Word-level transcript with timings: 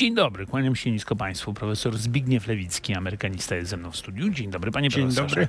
Dzień 0.00 0.14
dobry, 0.14 0.46
kłaniam 0.46 0.76
się 0.76 0.90
nisko 0.90 1.16
Państwu. 1.16 1.54
Profesor 1.54 1.98
Zbigniew 1.98 2.46
Lewicki, 2.46 2.94
amerykanista 2.94 3.56
jest 3.56 3.70
ze 3.70 3.76
mną 3.76 3.90
w 3.90 3.96
studiu. 3.96 4.30
Dzień 4.30 4.50
dobry, 4.50 4.70
panie 4.70 4.88
Dzień 4.88 5.02
profesorze. 5.02 5.28
dobry. 5.28 5.48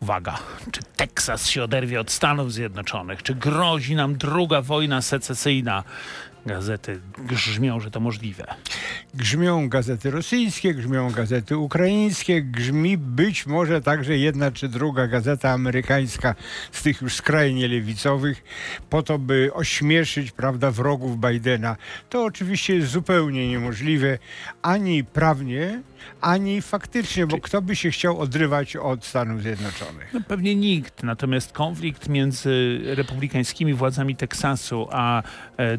Uwaga, 0.00 0.38
czy 0.72 0.80
Teksas 0.96 1.48
się 1.48 1.64
oderwie 1.64 2.00
od 2.00 2.10
Stanów 2.10 2.52
Zjednoczonych? 2.52 3.22
Czy 3.22 3.34
grozi 3.34 3.94
nam 3.94 4.16
druga 4.16 4.62
wojna 4.62 5.02
secesyjna? 5.02 5.84
Gazety 6.46 7.00
grzmią, 7.18 7.80
że 7.80 7.90
to 7.90 8.00
możliwe. 8.00 8.44
Grzmią 9.14 9.68
gazety 9.68 10.10
rosyjskie, 10.10 10.74
grzmią 10.74 11.10
gazety 11.10 11.56
ukraińskie, 11.56 12.42
grzmi 12.42 12.98
być 12.98 13.46
może 13.46 13.80
także 13.80 14.18
jedna 14.18 14.50
czy 14.50 14.68
druga 14.68 15.06
gazeta 15.06 15.50
amerykańska 15.50 16.34
z 16.72 16.82
tych 16.82 17.02
już 17.02 17.14
skrajnie 17.14 17.68
lewicowych, 17.68 18.44
po 18.90 19.02
to, 19.02 19.18
by 19.18 19.50
ośmieszyć, 19.54 20.30
prawda, 20.30 20.70
wrogów 20.70 21.20
Bidena. 21.20 21.76
To 22.10 22.24
oczywiście 22.24 22.74
jest 22.74 22.88
zupełnie 22.88 23.48
niemożliwe, 23.48 24.18
ani 24.62 25.04
prawnie, 25.04 25.82
ani 26.20 26.62
faktycznie, 26.62 27.26
bo 27.26 27.38
kto 27.38 27.62
by 27.62 27.76
się 27.76 27.90
chciał 27.90 28.18
odrywać 28.20 28.76
od 28.76 29.04
Stanów 29.04 29.42
Zjednoczonych? 29.42 30.10
No, 30.14 30.20
pewnie 30.28 30.54
nikt, 30.54 31.02
natomiast 31.02 31.52
konflikt 31.52 32.08
między 32.08 32.80
republikańskimi 32.84 33.74
władzami 33.74 34.16
Teksasu 34.16 34.88
a 34.90 35.22
e, 35.56 35.78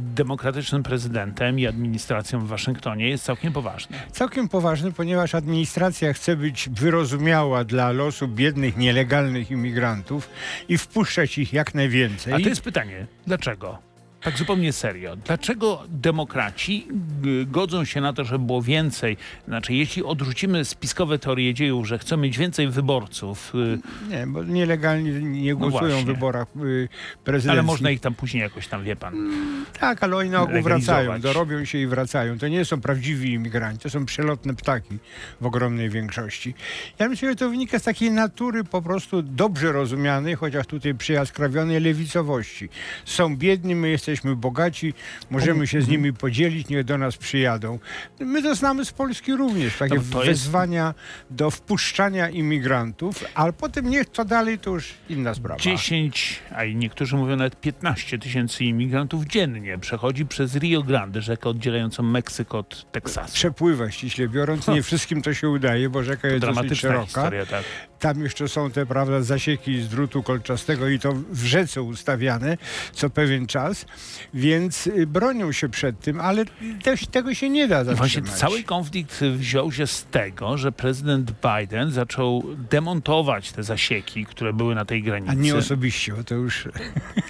demokratycznym 0.53 0.83
prezydentem 0.83 1.59
i 1.59 1.67
administracją 1.67 2.39
w 2.39 2.47
Waszyngtonie 2.47 3.09
jest 3.09 3.23
całkiem 3.23 3.53
poważny. 3.53 3.97
Całkiem 4.11 4.49
poważny, 4.49 4.91
ponieważ 4.91 5.35
administracja 5.35 6.13
chce 6.13 6.35
być 6.35 6.69
wyrozumiała 6.69 7.63
dla 7.63 7.91
losu 7.91 8.27
biednych, 8.27 8.77
nielegalnych 8.77 9.51
imigrantów 9.51 10.29
i 10.69 10.77
wpuszczać 10.77 11.37
ich 11.37 11.53
jak 11.53 11.75
najwięcej. 11.75 12.33
A 12.33 12.39
to 12.39 12.49
jest 12.49 12.61
pytanie, 12.61 13.07
dlaczego? 13.27 13.92
Tak 14.23 14.37
zupełnie 14.37 14.73
serio. 14.73 15.15
Dlaczego 15.15 15.83
demokraci 15.89 16.87
g- 17.21 17.45
godzą 17.45 17.85
się 17.85 18.01
na 18.01 18.13
to, 18.13 18.23
żeby 18.23 18.45
było 18.45 18.61
więcej? 18.61 19.17
Znaczy, 19.47 19.73
jeśli 19.73 20.03
odrzucimy 20.03 20.65
spiskowe 20.65 21.19
teorie 21.19 21.53
dziejów, 21.53 21.87
że 21.87 21.97
chcą 21.99 22.17
mieć 22.17 22.37
więcej 22.37 22.67
wyborców, 22.69 23.53
y, 23.55 23.79
Nie, 24.09 24.27
bo 24.27 24.43
nielegalnie 24.43 25.11
nie 25.11 25.55
głosują 25.55 25.81
w 25.81 25.91
właśnie. 25.91 26.05
wyborach 26.13 26.47
y, 26.65 26.89
prezydenckich. 27.23 27.51
ale 27.51 27.63
można 27.63 27.89
ich 27.89 27.99
tam 27.99 28.13
później 28.15 28.41
jakoś 28.43 28.67
tam, 28.67 28.83
wie 28.83 28.95
pan. 28.95 29.31
Tak, 29.79 30.03
ale 30.03 30.15
oni 30.17 30.29
na 30.29 30.41
ogół 30.41 30.61
wracają, 30.61 31.19
dorobią 31.21 31.65
się 31.65 31.77
i 31.77 31.87
wracają. 31.87 32.37
To 32.39 32.47
nie 32.47 32.65
są 32.65 32.81
prawdziwi 32.81 33.33
imigranci, 33.33 33.79
to 33.83 33.89
są 33.89 34.05
przelotne 34.05 34.53
ptaki 34.55 34.97
w 35.41 35.45
ogromnej 35.45 35.89
większości. 35.89 36.53
Ja 36.99 37.09
myślę, 37.09 37.29
że 37.29 37.35
to 37.35 37.49
wynika 37.49 37.79
z 37.79 37.83
takiej 37.83 38.11
natury 38.11 38.63
po 38.63 38.81
prostu 38.81 39.21
dobrze 39.21 39.71
rozumianej, 39.71 40.35
chociaż 40.35 40.67
tutaj 40.67 40.95
przyjaskrawionej 40.95 41.79
lewicowości. 41.81 42.69
Są 43.05 43.37
biedni, 43.37 43.75
my 43.75 43.89
jesteśmy 43.89 44.12
bogaci, 44.21 44.93
możemy 45.29 45.67
się 45.67 45.81
z 45.81 45.87
nimi 45.87 46.13
podzielić, 46.13 46.69
niech 46.69 46.83
do 46.83 46.97
nas 46.97 47.17
przyjadą. 47.17 47.79
My 48.19 48.43
to 48.43 48.55
znamy 48.55 48.85
z 48.85 48.91
Polski 48.91 49.33
również, 49.35 49.77
takie 49.77 49.95
No, 49.95 50.01
to 50.11 50.23
jest- 50.23 50.41
wezwania 50.43 50.93
do 51.29 51.51
wpuszczania 51.51 52.29
imigrantów, 52.29 53.23
ale 53.35 53.53
potem 53.53 53.89
niech 53.89 54.09
to 54.09 54.25
dalej, 54.25 54.59
to 54.59 54.69
już 54.69 54.93
inna 55.09 55.33
sprawa. 55.33 55.59
10, 55.61 56.39
a 56.55 56.63
i 56.63 56.75
niektórzy 56.75 57.15
mówią 57.15 57.35
nawet 57.35 57.61
15 57.61 58.19
tysięcy 58.19 58.65
imigrantów 58.65 59.25
dziennie 59.25 59.77
przechodzi 59.77 60.25
przez 60.25 60.55
Rio 60.55 60.83
Grande, 60.83 61.21
rzekę 61.21 61.49
oddzielającą 61.49 62.03
Meksyk 62.03 62.55
od 62.55 62.91
Teksasu. 62.91 63.33
Przepływa 63.33 63.91
ściśle 63.91 64.27
biorąc, 64.27 64.67
nie 64.67 64.83
wszystkim 64.83 65.21
to 65.21 65.33
się 65.33 65.49
udaje, 65.49 65.89
bo 65.89 66.03
rzeka 66.03 66.27
jest 66.27 66.45
dosyć 66.45 66.79
szeroka. 66.79 67.05
historia, 67.05 67.45
tak. 67.45 67.63
Tam 68.03 68.23
jeszcze 68.23 68.47
są 68.47 68.71
te, 68.71 68.85
prawda, 68.85 69.21
zasieki 69.21 69.81
z 69.81 69.87
drutu 69.87 70.23
kolczastego 70.23 70.89
i 70.89 70.99
to 70.99 71.13
w 71.31 71.45
rzece 71.45 71.81
ustawiane 71.81 72.57
co 72.93 73.09
pewien 73.09 73.47
czas, 73.47 73.85
więc 74.33 74.87
y, 74.87 75.07
bronią 75.07 75.51
się 75.51 75.69
przed 75.69 75.99
tym, 75.99 76.21
ale 76.21 76.45
też, 76.83 77.07
tego 77.07 77.33
się 77.33 77.49
nie 77.49 77.67
da 77.67 77.81
I 77.81 77.85
właśnie 77.85 77.97
zatrzymać. 77.97 78.39
cały 78.39 78.63
konflikt 78.63 79.21
wziął 79.21 79.71
się 79.71 79.87
z 79.87 80.05
tego, 80.05 80.57
że 80.57 80.71
prezydent 80.71 81.31
Biden 81.31 81.91
zaczął 81.91 82.43
demontować 82.69 83.51
te 83.51 83.63
zasieki, 83.63 84.25
które 84.25 84.53
były 84.53 84.75
na 84.75 84.85
tej 84.85 85.03
granicy. 85.03 85.31
A 85.31 85.35
nie 85.35 85.55
osobiście, 85.55 86.13
bo 86.13 86.23
to 86.23 86.35
już... 86.35 86.67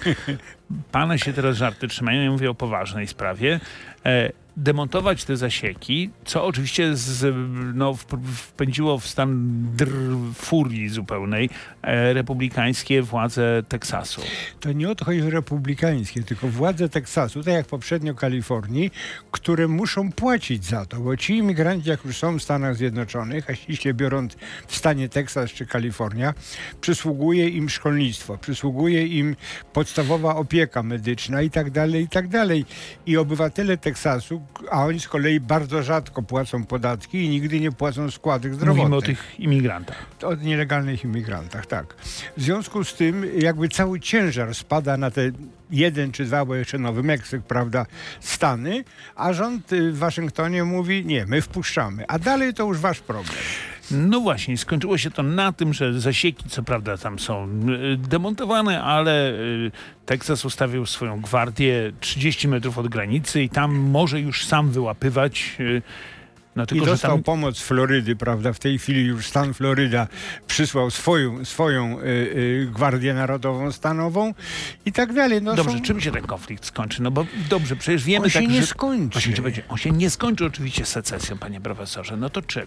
Pana 0.92 1.18
się 1.18 1.32
teraz 1.32 1.56
żarty 1.56 1.88
trzymają, 1.88 2.22
ja 2.22 2.30
mówię 2.30 2.50
o 2.50 2.54
poważnej 2.54 3.06
sprawie. 3.06 3.60
Demontować 4.56 5.24
te 5.24 5.36
zasieki, 5.36 6.10
co 6.24 6.44
oczywiście 6.44 6.96
z, 6.96 7.34
no, 7.74 7.94
wp- 7.94 8.22
wpędziło 8.36 8.98
w 8.98 9.06
stan 9.06 9.52
dr, 9.76 9.92
furii 10.34 10.88
zupełnej 10.88 11.50
e, 11.82 12.12
republikańskie 12.12 13.02
władze 13.02 13.62
Teksasu. 13.68 14.20
To 14.60 14.72
nie 14.72 14.90
o 14.90 14.94
to 14.94 15.04
chodzi 15.04 15.22
o 15.22 15.30
republikańskie, 15.30 16.22
tylko 16.22 16.48
władze 16.48 16.88
Teksasu, 16.88 17.42
tak 17.42 17.54
jak 17.54 17.66
poprzednio 17.66 18.14
Kalifornii, 18.14 18.90
które 19.30 19.68
muszą 19.68 20.12
płacić 20.12 20.64
za 20.64 20.86
to, 20.86 21.00
bo 21.00 21.16
ci 21.16 21.36
imigranci, 21.36 21.88
jak 21.88 22.04
już 22.04 22.16
są 22.16 22.38
w 22.38 22.42
Stanach 22.42 22.76
Zjednoczonych, 22.76 23.50
a 23.50 23.54
ściśle 23.54 23.94
biorąc 23.94 24.36
w 24.66 24.76
stanie 24.76 25.08
Teksas 25.08 25.50
czy 25.50 25.66
Kalifornia, 25.66 26.34
przysługuje 26.80 27.48
im 27.48 27.68
szkolnictwo, 27.68 28.38
przysługuje 28.38 29.06
im 29.06 29.36
podstawowa 29.72 30.36
opieka 30.36 30.82
medyczna 30.82 31.42
i 31.42 31.50
tak 31.50 31.70
dalej, 31.70 32.02
i 32.02 32.08
tak 32.08 32.28
dalej. 32.28 32.64
I 33.06 33.16
obywatele 33.16 33.76
Teksasu, 33.76 34.43
a 34.70 34.84
oni 34.84 35.00
z 35.00 35.08
kolei 35.08 35.40
bardzo 35.40 35.82
rzadko 35.82 36.22
płacą 36.22 36.64
podatki 36.64 37.24
i 37.24 37.28
nigdy 37.28 37.60
nie 37.60 37.72
płacą 37.72 38.10
składek 38.10 38.54
zdrowotnych 38.54 38.90
Mówimy 38.90 38.96
o 38.96 39.02
tych 39.02 39.40
imigrantach. 39.40 40.06
o 40.22 40.34
nielegalnych 40.34 41.04
imigrantach, 41.04 41.66
tak. 41.66 41.94
W 42.36 42.42
związku 42.42 42.84
z 42.84 42.94
tym 42.94 43.26
jakby 43.38 43.68
cały 43.68 44.00
ciężar 44.00 44.54
spada 44.54 44.96
na 44.96 45.10
te 45.10 45.30
jeden 45.70 46.12
czy 46.12 46.24
dwa, 46.24 46.44
bo 46.44 46.54
jeszcze 46.54 46.78
Nowy 46.78 47.02
Meksyk, 47.02 47.42
prawda, 47.42 47.86
Stany, 48.20 48.84
a 49.16 49.32
rząd 49.32 49.72
y, 49.72 49.92
w 49.92 49.98
Waszyngtonie 49.98 50.64
mówi, 50.64 51.04
nie, 51.06 51.26
my 51.26 51.42
wpuszczamy, 51.42 52.04
a 52.08 52.18
dalej 52.18 52.54
to 52.54 52.64
już 52.64 52.78
wasz 52.78 53.00
problem. 53.00 53.36
No 53.90 54.20
właśnie, 54.20 54.58
skończyło 54.58 54.98
się 54.98 55.10
to 55.10 55.22
na 55.22 55.52
tym, 55.52 55.74
że 55.74 56.00
zasieki 56.00 56.48
co 56.48 56.62
prawda 56.62 56.96
tam 56.98 57.18
są 57.18 57.48
y, 57.48 57.96
demontowane, 57.96 58.82
ale 58.82 59.32
y, 59.32 59.70
Teksas 60.06 60.44
ustawił 60.44 60.86
swoją 60.86 61.20
gwardię 61.20 61.92
30 62.00 62.48
metrów 62.48 62.78
od 62.78 62.88
granicy 62.88 63.42
i 63.42 63.48
tam 63.48 63.74
może 63.74 64.20
już 64.20 64.46
sam 64.46 64.70
wyłapywać. 64.70 65.56
No 66.56 66.62
I 66.62 66.66
tylko, 66.66 66.84
że 66.84 66.90
dostał 66.90 67.10
tam 67.10 67.22
pomoc 67.22 67.60
Florydy, 67.60 68.16
prawda, 68.16 68.52
w 68.52 68.58
tej 68.58 68.78
chwili 68.78 69.04
już 69.04 69.26
stan 69.26 69.54
Floryda 69.54 70.08
przysłał 70.46 70.90
swoją, 70.90 71.44
swoją 71.44 72.00
y, 72.00 72.04
y, 72.04 72.68
Gwardię 72.74 73.14
Narodową 73.14 73.72
Stanową 73.72 74.34
i 74.86 74.92
tak 74.92 75.12
dalej. 75.12 75.42
No, 75.42 75.54
Dobrze, 75.54 75.76
są- 75.76 75.82
czym 75.82 76.00
się 76.00 76.12
ten 76.12 76.22
konflikt 76.26 76.64
skończy? 76.64 77.02
No 77.02 77.10
bo 77.10 77.26
dobrze, 77.48 77.76
przecież 77.76 78.04
wiemy 78.04 78.24
On 78.24 78.30
się 78.30 78.40
tak, 78.40 78.48
nie 78.48 78.60
że... 78.60 78.66
skończy. 78.66 79.18
Chciałem 79.18 79.36
powiedzieć, 79.36 79.64
On 79.68 79.78
się 79.78 79.90
nie 79.90 80.10
skończy 80.10 80.44
oczywiście 80.44 80.84
secesją, 80.84 81.38
panie 81.38 81.60
profesorze. 81.60 82.16
No 82.16 82.30
to 82.30 82.42
czym? 82.42 82.66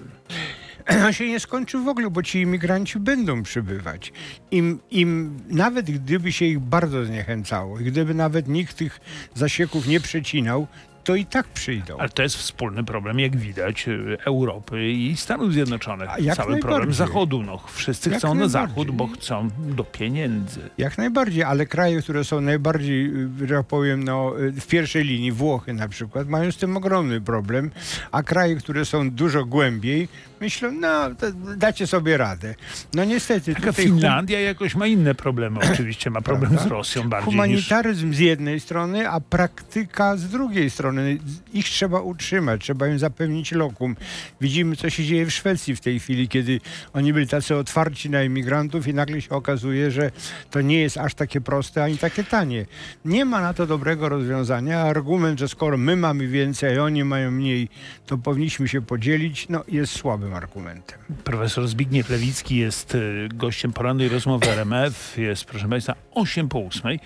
on 1.05 1.13
się 1.13 1.27
nie 1.27 1.39
skończy 1.39 1.77
w 1.77 1.87
ogóle, 1.87 2.09
bo 2.09 2.23
ci 2.23 2.41
imigranci 2.41 2.99
będą 2.99 3.43
przybywać. 3.43 4.11
Im, 4.51 4.79
im 4.91 5.39
nawet 5.49 5.91
gdyby 5.91 6.31
się 6.31 6.45
ich 6.45 6.59
bardzo 6.59 7.05
zniechęcało 7.05 7.79
i 7.79 7.83
gdyby 7.83 8.13
nawet 8.13 8.47
nikt 8.47 8.77
tych 8.77 8.99
zasieków 9.35 9.87
nie 9.87 9.99
przecinał, 9.99 10.67
to 11.07 11.15
i 11.15 11.25
tak 11.25 11.47
przyjdą. 11.47 11.97
Ale 11.97 12.09
to 12.09 12.23
jest 12.23 12.35
wspólny 12.35 12.83
problem, 12.83 13.19
jak 13.19 13.37
widać, 13.37 13.87
y, 13.87 14.17
Europy 14.25 14.91
i 14.91 15.17
Stanów 15.17 15.53
Zjednoczonych. 15.53 16.09
A 16.09 16.19
jak 16.19 16.35
Cały 16.37 16.59
problem. 16.59 16.93
Zachodu. 16.93 17.43
No, 17.43 17.63
wszyscy 17.67 18.09
Jak 18.09 18.19
chcą 18.19 18.35
na. 18.35 18.47
Zachód, 18.47 18.91
bo 18.91 19.07
chcą 19.07 19.49
do 19.59 19.83
pieniędzy. 19.83 20.69
Jak 20.77 20.97
najbardziej, 20.97 21.43
ale 21.43 21.65
kraje, 21.65 22.01
które 22.01 22.23
są 22.23 22.41
najbardziej, 22.41 23.05
y, 23.41 23.47
że 23.47 23.55
tak 23.55 23.65
powiem, 23.65 24.03
no, 24.03 24.39
y, 24.39 24.51
w 24.51 24.67
pierwszej 24.67 25.03
linii, 25.03 25.31
Włochy 25.31 25.73
na 25.73 25.87
przykład, 25.87 26.27
mają 26.27 26.51
z 26.51 26.57
tym 26.57 26.77
ogromny 26.77 27.21
problem, 27.21 27.71
a 28.11 28.23
kraje, 28.23 28.55
które 28.55 28.85
są 28.85 29.11
dużo 29.11 29.45
głębiej, 29.45 30.07
myślą, 30.41 30.71
no, 30.71 31.09
dacie 31.57 31.87
sobie 31.87 32.17
radę. 32.17 32.55
No 32.93 33.03
niestety, 33.05 33.53
Taka 33.53 33.67
tutaj 33.67 33.85
Finlandia 33.85 34.39
jakoś 34.39 34.75
ma 34.75 34.87
inne 34.87 35.15
problemy 35.15 35.59
oczywiście, 35.73 36.09
ma 36.09 36.21
problem 36.21 36.51
Prawda? 36.51 36.69
z 36.69 36.71
Rosją 36.71 37.09
bardziej 37.09 37.27
niż... 37.27 37.35
Humanitaryzm 37.35 38.13
z 38.13 38.19
jednej 38.19 38.59
strony, 38.59 39.09
a 39.09 39.19
praktyka 39.19 40.17
z 40.17 40.29
drugiej 40.29 40.69
strony. 40.69 41.17
Ich 41.53 41.65
trzeba 41.65 42.01
utrzymać, 42.01 42.61
trzeba 42.61 42.87
im 42.87 42.99
zapewnić 42.99 43.51
lokum. 43.51 43.95
Widzimy, 44.41 44.75
co 44.75 44.89
się 44.89 45.03
dzieje 45.05 45.25
w 45.25 45.33
Szwecji 45.33 45.75
w 45.75 45.81
tej 45.81 45.99
chwili, 45.99 46.27
kiedy 46.29 46.59
oni 46.93 47.13
byli 47.13 47.27
tacy 47.27 47.55
otwarci 47.55 48.09
na 48.09 48.23
imigrantów 48.23 48.87
i 48.87 48.93
nagle 48.93 49.21
się 49.21 49.29
okazuje, 49.29 49.91
że 49.91 50.11
to 50.51 50.61
nie 50.61 50.81
jest 50.81 50.97
aż 50.97 51.13
takie 51.13 51.41
proste, 51.41 51.83
ani 51.83 51.97
takie 51.97 52.23
tanie. 52.23 52.65
Nie 53.05 53.25
ma 53.25 53.41
na 53.41 53.53
to 53.53 53.67
dobrego 53.67 54.09
rozwiązania. 54.09 54.81
Argument, 54.81 55.39
że 55.39 55.47
skoro 55.47 55.77
my 55.77 55.95
mamy 55.95 56.27
więcej, 56.27 56.77
a 56.77 56.83
oni 56.83 57.03
mają 57.03 57.31
mniej, 57.31 57.69
to 58.05 58.17
powinniśmy 58.17 58.67
się 58.67 58.81
podzielić, 58.81 59.49
no 59.49 59.63
jest 59.67 59.93
słabym 60.27 60.33
argumentem. 60.33 60.99
Profesor 61.23 61.67
Zbigniew 61.67 62.09
Lewicki 62.09 62.55
jest 62.55 62.95
y, 62.95 63.29
gościem 63.33 63.73
porannej 63.73 64.09
rozmowy 64.09 64.49
RMF. 64.49 65.17
Jest, 65.17 65.45
proszę 65.45 65.69
Państwa, 65.69 65.95
8 66.11 66.49
po 66.49 66.59
8. 66.59 66.99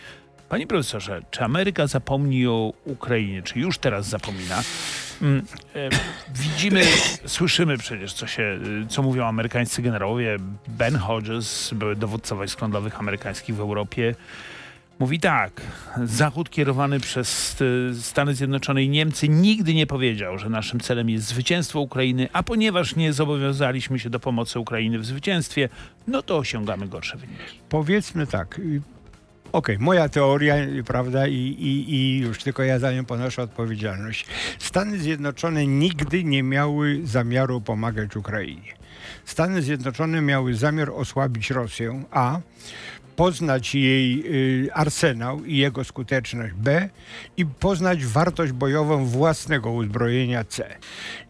Panie 0.49 0.67
profesorze, 0.67 1.21
czy 1.31 1.43
Ameryka 1.43 1.87
zapomni 1.87 2.47
o 2.47 2.73
Ukrainie? 2.85 3.43
Czy 3.43 3.59
już 3.59 3.77
teraz 3.77 4.07
zapomina? 4.07 4.61
Mm, 5.21 5.45
e, 5.75 5.89
Widzimy, 6.35 6.83
słyszymy 7.25 7.77
przecież, 7.77 8.13
co, 8.13 8.27
się, 8.27 8.59
y, 8.83 8.87
co 8.87 9.01
mówią 9.01 9.25
amerykańscy 9.25 9.81
generałowie. 9.81 10.37
Ben 10.67 10.95
Hodges, 10.95 11.73
były 11.73 11.95
dowódca 11.95 12.35
wojsk 12.35 12.61
lądowych 12.61 12.99
amerykańskich 12.99 13.55
w 13.55 13.59
Europie, 13.59 14.15
Mówi 15.01 15.19
tak, 15.19 15.61
Zachód 16.03 16.49
kierowany 16.49 16.99
przez 16.99 17.61
y, 17.61 17.91
Stany 18.01 18.35
Zjednoczone 18.35 18.83
i 18.83 18.89
Niemcy 18.89 19.29
nigdy 19.29 19.73
nie 19.73 19.87
powiedział, 19.87 20.37
że 20.37 20.49
naszym 20.49 20.79
celem 20.79 21.09
jest 21.09 21.27
zwycięstwo 21.27 21.79
Ukrainy, 21.79 22.29
a 22.33 22.43
ponieważ 22.43 22.95
nie 22.95 23.13
zobowiązaliśmy 23.13 23.99
się 23.99 24.09
do 24.09 24.19
pomocy 24.19 24.59
Ukrainy 24.59 24.99
w 24.99 25.05
zwycięstwie, 25.05 25.69
no 26.07 26.21
to 26.21 26.37
osiągamy 26.37 26.87
gorsze 26.87 27.17
wyniki. 27.17 27.59
Powiedzmy 27.69 28.27
tak. 28.27 28.59
y, 28.59 28.81
Okej, 29.51 29.79
moja 29.79 30.09
teoria, 30.09 30.55
y, 30.55 30.83
prawda, 30.83 31.27
i, 31.27 31.35
i, 31.35 31.93
i 31.93 32.19
już 32.19 32.43
tylko 32.43 32.63
ja 32.63 32.79
za 32.79 32.91
nią 32.91 33.05
ponoszę 33.05 33.41
odpowiedzialność. 33.41 34.25
Stany 34.59 34.99
Zjednoczone 34.99 35.67
nigdy 35.67 36.23
nie 36.23 36.43
miały 36.43 37.01
zamiaru 37.03 37.61
pomagać 37.61 38.15
Ukrainie. 38.15 38.73
Stany 39.25 39.61
Zjednoczone 39.61 40.21
miały 40.21 40.55
zamiar 40.55 40.89
osłabić 40.89 41.49
Rosję, 41.49 42.03
a 42.11 42.39
poznać 43.21 43.75
jej 43.75 44.23
y, 44.65 44.73
arsenał 44.73 45.45
i 45.45 45.57
jego 45.57 45.83
skuteczność 45.83 46.53
B 46.53 46.89
i 47.37 47.45
poznać 47.45 48.05
wartość 48.05 48.51
bojową 48.51 49.05
własnego 49.05 49.71
uzbrojenia 49.71 50.43
C. 50.43 50.75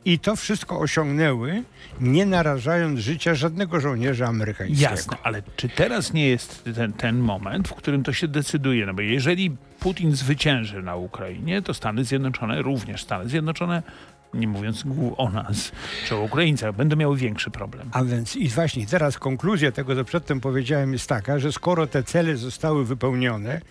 I 0.06 0.20
to 0.20 0.36
wszystko 0.36 0.80
osiągnęły, 0.80 1.64
nie 2.02 2.26
narażając 2.26 3.00
życia 3.00 3.36
żadnego 3.36 3.80
żołnierza 3.80 4.28
amerykańskiego. 4.28 4.92
Jasne, 4.92 5.18
ale 5.24 5.44
czy 5.56 5.70
teraz 5.70 6.14
nie 6.14 6.28
jest 6.28 6.64
ten, 6.76 6.94
ten 6.94 7.20
moment, 7.20 7.68
w 7.68 7.74
którym 7.74 8.04
to 8.04 8.14
się 8.14 8.28
decyduje? 8.28 8.86
No 8.86 8.94
bo 8.94 9.02
jeżeli 9.02 9.58
Putin 9.80 10.16
zwycięży 10.16 10.84
na 10.84 10.96
Ukrainie, 10.96 11.62
to 11.62 11.74
Stany 11.74 12.04
Zjednoczone, 12.04 12.62
również 12.62 13.04
Stany 13.04 13.30
Zjednoczone, 13.30 13.84
nie 14.34 14.48
mówiąc 14.48 14.84
o 15.18 15.30
nas 15.30 15.72
czy 16.08 16.16
o 16.16 16.22
Ukraińcach, 16.22 16.76
będą 16.76 16.96
miały 16.96 17.18
większy 17.18 17.52
problem. 17.52 17.90
A 17.92 18.04
więc 18.04 18.36
i 18.36 18.50
właśnie 18.50 18.88
teraz 18.88 19.18
konkluzja 19.18 19.72
tego, 19.72 19.96
co 19.96 20.04
przedtem 20.04 20.42
powiedziałem, 20.42 20.94
jest 20.94 21.10
taka, 21.10 21.40
że 21.40 21.52
skoro 21.52 21.88
te 21.88 22.04
cele 22.04 22.38
zostały 22.38 22.86
wypełnione, 22.86 23.62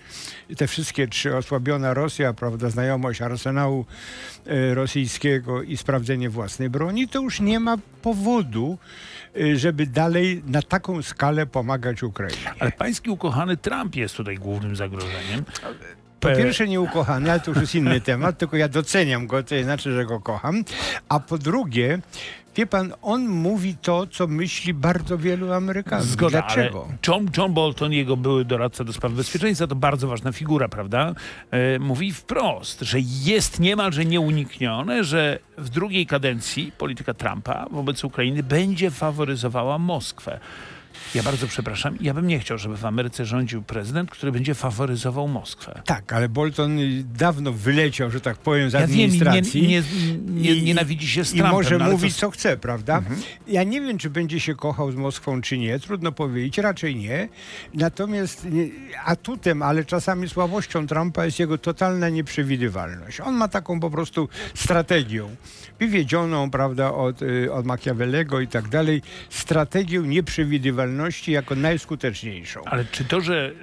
te 0.57 0.67
wszystkie 0.67 1.09
trzy, 1.09 1.37
osłabiona 1.37 1.95
Rosja, 1.95 2.33
prawda, 2.33 2.71
znajomość 2.71 3.23
arsenału 3.23 3.87
e, 4.47 4.75
rosyjskiego 4.75 5.62
i 5.62 5.77
sprawdzenie 5.77 6.31
własnej 6.31 6.71
broni, 6.71 7.09
to 7.09 7.23
już 7.23 7.41
nie 7.41 7.61
ma 7.61 7.77
powodu, 8.03 8.79
e, 9.37 9.57
żeby 9.57 9.87
dalej 9.87 10.43
na 10.47 10.62
taką 10.62 11.03
skalę 11.03 11.47
pomagać 11.47 12.03
Ukrainie. 12.03 12.51
Ale 12.59 12.73
pański 12.73 13.11
ukochany 13.11 13.57
Trump 13.57 13.97
jest 13.97 14.17
tutaj 14.17 14.37
głównym 14.37 14.77
zagrożeniem. 14.77 15.45
Po 16.21 16.29
pierwsze 16.29 16.69
nieukochany, 16.69 17.31
ale 17.31 17.41
to 17.41 17.51
już 17.51 17.61
jest 17.61 17.75
inny 17.75 18.01
temat, 18.01 18.39
tylko 18.39 18.57
ja 18.57 18.69
doceniam 18.69 19.27
go, 19.27 19.43
to 19.43 19.63
znaczy, 19.63 19.93
że 19.93 20.05
go 20.05 20.21
kocham. 20.21 20.65
A 21.09 21.21
po 21.21 21.39
drugie, 21.39 21.99
wie 22.57 22.67
pan, 22.67 22.95
on 23.03 23.29
mówi 23.29 23.77
to, 23.83 24.07
co 24.07 24.27
myśli 24.27 24.75
bardzo 24.75 25.19
wielu 25.19 25.53
Amerykanów. 25.53 26.07
Zgoda, 26.07 26.43
Dlaczego? 26.43 26.89
John, 27.09 27.31
John 27.37 27.55
Bolton, 27.55 27.93
jego 27.93 28.17
były 28.17 28.45
doradca 28.45 28.85
do 28.85 28.93
spraw 28.93 29.13
bezpieczeństwa, 29.13 29.67
to 29.67 29.75
bardzo 29.75 30.09
ważna 30.09 30.33
figura, 30.33 30.69
prawda? 30.69 31.15
E, 31.51 31.79
mówi 31.79 32.13
wprost, 32.13 32.81
że 32.81 32.99
jest 33.01 33.61
niemalże 33.61 34.05
nieuniknione, 34.05 35.05
że 35.05 35.39
w 35.59 35.69
drugiej 35.69 36.07
kadencji 36.07 36.73
polityka 36.79 37.15
Trumpa 37.15 37.67
wobec 37.71 38.05
Ukrainy 38.05 38.43
będzie 38.43 38.91
faworyzowała 38.91 39.79
Moskwę. 39.79 40.41
Ja 41.15 41.23
bardzo 41.23 41.47
przepraszam, 41.47 41.97
ja 42.01 42.15
bym 42.15 42.27
nie 42.27 42.39
chciał, 42.39 42.59
żeby 42.59 42.77
w 42.77 42.85
Ameryce 42.85 43.25
rządził 43.25 43.63
prezydent, 43.63 44.11
który 44.11 44.33
będzie 44.33 44.55
faworyzował 44.55 45.29
Moskwę. 45.29 45.83
Tak, 45.85 46.13
ale 46.13 46.29
Bolton 46.29 46.79
dawno 47.19 47.53
wyleciał, 47.53 48.11
że 48.11 48.21
tak 48.21 48.37
powiem, 48.37 48.71
z 48.71 48.73
Ja 48.73 48.81
wiem, 48.87 48.91
nie, 48.99 49.05
administracji. 49.05 49.69
nie, 49.69 49.83
nie, 50.27 50.63
nienawidzi 50.63 51.09
się 51.09 51.25
z 51.25 51.29
I 51.35 51.37
Trumpem. 51.39 51.53
może 51.53 51.79
no, 51.79 51.91
mówić, 51.91 52.15
to- 52.15 52.21
co 52.21 52.31
chce, 52.31 52.57
prawda? 52.57 53.03
Ja 53.49 53.63
nie 53.63 53.81
wiem, 53.81 53.99
czy 53.99 54.11
będzie 54.11 54.41
się 54.41 54.55
kochał 54.55 54.93
z 54.93 54.95
Moskwą, 54.95 55.41
czy 55.41 55.59
nie. 55.59 55.79
Trudno 55.79 56.13
powiedzieć, 56.13 56.59
raczej 56.59 56.97
nie. 56.97 57.29
Natomiast 57.75 58.47
atutem, 59.05 59.63
ale 59.63 59.85
czasami 59.85 60.29
słabością 60.29 60.87
Trumpa 60.87 61.25
jest 61.25 61.39
jego 61.39 61.59
totalna 61.59 62.09
nieprzewidywalność. 62.09 63.21
On 63.21 63.35
ma 63.35 63.49
taką 63.49 63.81
po 63.81 63.91
prostu 63.91 64.29
strategię, 64.55 65.25
wywiedzioną, 65.79 66.51
prawda, 66.51 66.93
od, 66.95 67.23
y, 67.23 67.53
od 67.53 67.67
Machiavellego 67.67 68.41
i 68.41 68.49
tak 68.49 68.69
dalej, 68.69 69.03
strategię 69.31 69.99
nieprzewidywalności 69.99 70.80
jako 71.32 71.55
najskuteczniejszą. 71.55 72.61
Ale 72.65 72.85
czy 72.85 73.05
to, 73.05 73.21
że 73.21 73.50
y, 73.50 73.55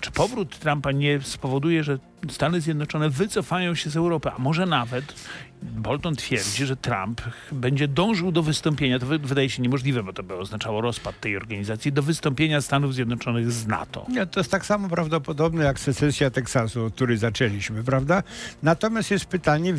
czy 0.00 0.10
powrót 0.10 0.58
Trumpa 0.58 0.92
nie 0.92 1.20
spowoduje, 1.20 1.84
że 1.84 1.98
Stany 2.28 2.60
Zjednoczone 2.60 3.10
wycofają 3.10 3.74
się 3.74 3.90
z 3.90 3.96
Europy, 3.96 4.30
a 4.36 4.38
może 4.38 4.66
nawet 4.66 5.14
Bolton 5.62 6.16
twierdzi, 6.16 6.66
że 6.66 6.76
Trump 6.76 7.20
będzie 7.52 7.88
dążył 7.88 8.32
do 8.32 8.42
wystąpienia, 8.42 8.98
to 8.98 9.06
wy- 9.06 9.18
wydaje 9.18 9.50
się 9.50 9.62
niemożliwe, 9.62 10.02
bo 10.02 10.12
to 10.12 10.22
by 10.22 10.34
oznaczało 10.36 10.80
rozpad 10.80 11.20
tej 11.20 11.36
organizacji, 11.36 11.92
do 11.92 12.02
wystąpienia 12.02 12.60
Stanów 12.60 12.94
Zjednoczonych 12.94 13.52
z 13.52 13.66
NATO. 13.66 14.06
Nie, 14.08 14.26
to 14.26 14.40
jest 14.40 14.50
tak 14.50 14.66
samo 14.66 14.88
prawdopodobne 14.88 15.64
jak 15.64 15.80
secesja 15.80 16.30
Teksasu, 16.30 16.84
od 16.84 16.94
której 16.94 17.16
zaczęliśmy, 17.16 17.84
prawda? 17.84 18.22
Natomiast 18.62 19.10
jest 19.10 19.24
pytanie, 19.24 19.74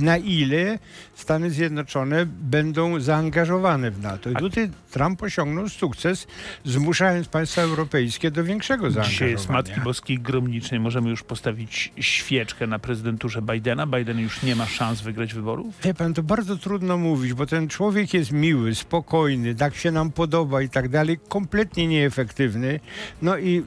na 0.00 0.16
ile 0.16 0.78
Stany 1.14 1.50
Zjednoczone 1.50 2.26
będą 2.26 3.00
zaangażowane 3.00 3.90
w 3.90 4.02
NATO. 4.02 4.30
I 4.30 4.36
tutaj 4.36 4.70
Trump 4.90 5.22
osiągnął 5.22 5.68
sukces, 5.68 6.26
zmuszając 6.64 7.28
państwa 7.28 7.62
europejskie 7.62 8.30
do 8.30 8.44
większego 8.44 8.82
zaangażowania. 8.90 9.10
Dzisiaj 9.12 9.30
jest 9.30 9.48
Matki 9.48 9.80
Boskiej 9.80 10.18
Gromniczej. 10.18 10.80
Możemy 10.80 11.10
już 11.10 11.22
postawić 11.22 11.89
świeczkę 11.98 12.66
na 12.66 12.78
prezydenturze 12.78 13.42
Bidena. 13.42 13.86
Biden 13.86 14.18
już 14.18 14.42
nie 14.42 14.56
ma 14.56 14.66
szans 14.66 15.00
wygrać 15.00 15.34
wyborów? 15.34 15.74
Wie 15.84 15.94
pan, 15.94 16.14
to 16.14 16.22
bardzo 16.22 16.56
trudno 16.56 16.98
mówić, 16.98 17.32
bo 17.32 17.46
ten 17.46 17.68
człowiek 17.68 18.14
jest 18.14 18.32
miły, 18.32 18.74
spokojny, 18.74 19.54
tak 19.54 19.74
się 19.74 19.90
nam 19.90 20.12
podoba 20.12 20.62
i 20.62 20.68
tak 20.68 20.88
dalej, 20.88 21.18
kompletnie 21.28 21.86
nieefektywny. 21.86 22.80
No 23.22 23.38
i 23.38 23.62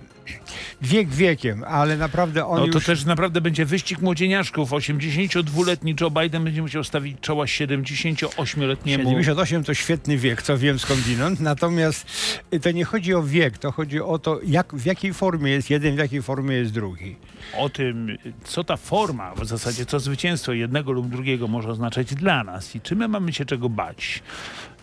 wiek 0.81 1.09
wiekiem, 1.09 1.63
ale 1.67 1.97
naprawdę 1.97 2.45
on 2.45 2.59
No 2.59 2.67
to 2.67 2.73
już... 2.73 2.85
też 2.85 3.05
naprawdę 3.05 3.41
będzie 3.41 3.65
wyścig 3.65 4.01
młodzieniaszków. 4.01 4.69
82-letni 4.69 5.95
Joe 6.01 6.11
Biden 6.11 6.43
będzie 6.43 6.61
musiał 6.61 6.83
stawić 6.83 7.19
czoła 7.21 7.45
78-letniemu. 7.45 9.03
78 9.03 9.63
to 9.63 9.73
świetny 9.73 10.17
wiek, 10.17 10.41
co 10.41 10.57
wiem 10.57 10.79
skądinąd, 10.79 11.39
natomiast 11.39 12.07
y, 12.53 12.59
to 12.59 12.71
nie 12.71 12.85
chodzi 12.85 13.13
o 13.13 13.23
wiek, 13.23 13.57
to 13.57 13.71
chodzi 13.71 14.01
o 14.01 14.19
to, 14.19 14.39
jak, 14.45 14.75
w 14.75 14.85
jakiej 14.85 15.13
formie 15.13 15.51
jest 15.51 15.69
jeden, 15.69 15.95
w 15.95 15.99
jakiej 15.99 16.21
formie 16.21 16.55
jest 16.55 16.71
drugi. 16.71 17.15
O 17.57 17.69
tym, 17.69 18.17
co 18.43 18.63
ta 18.63 18.77
forma, 18.77 19.35
w 19.35 19.45
zasadzie 19.45 19.85
co 19.85 19.99
zwycięstwo 19.99 20.53
jednego 20.53 20.91
lub 20.91 21.09
drugiego 21.09 21.47
może 21.47 21.69
oznaczać 21.69 22.15
dla 22.15 22.43
nas 22.43 22.75
i 22.75 22.81
czy 22.81 22.95
my 22.95 23.07
mamy 23.07 23.33
się 23.33 23.45
czego 23.45 23.69
bać. 23.69 24.23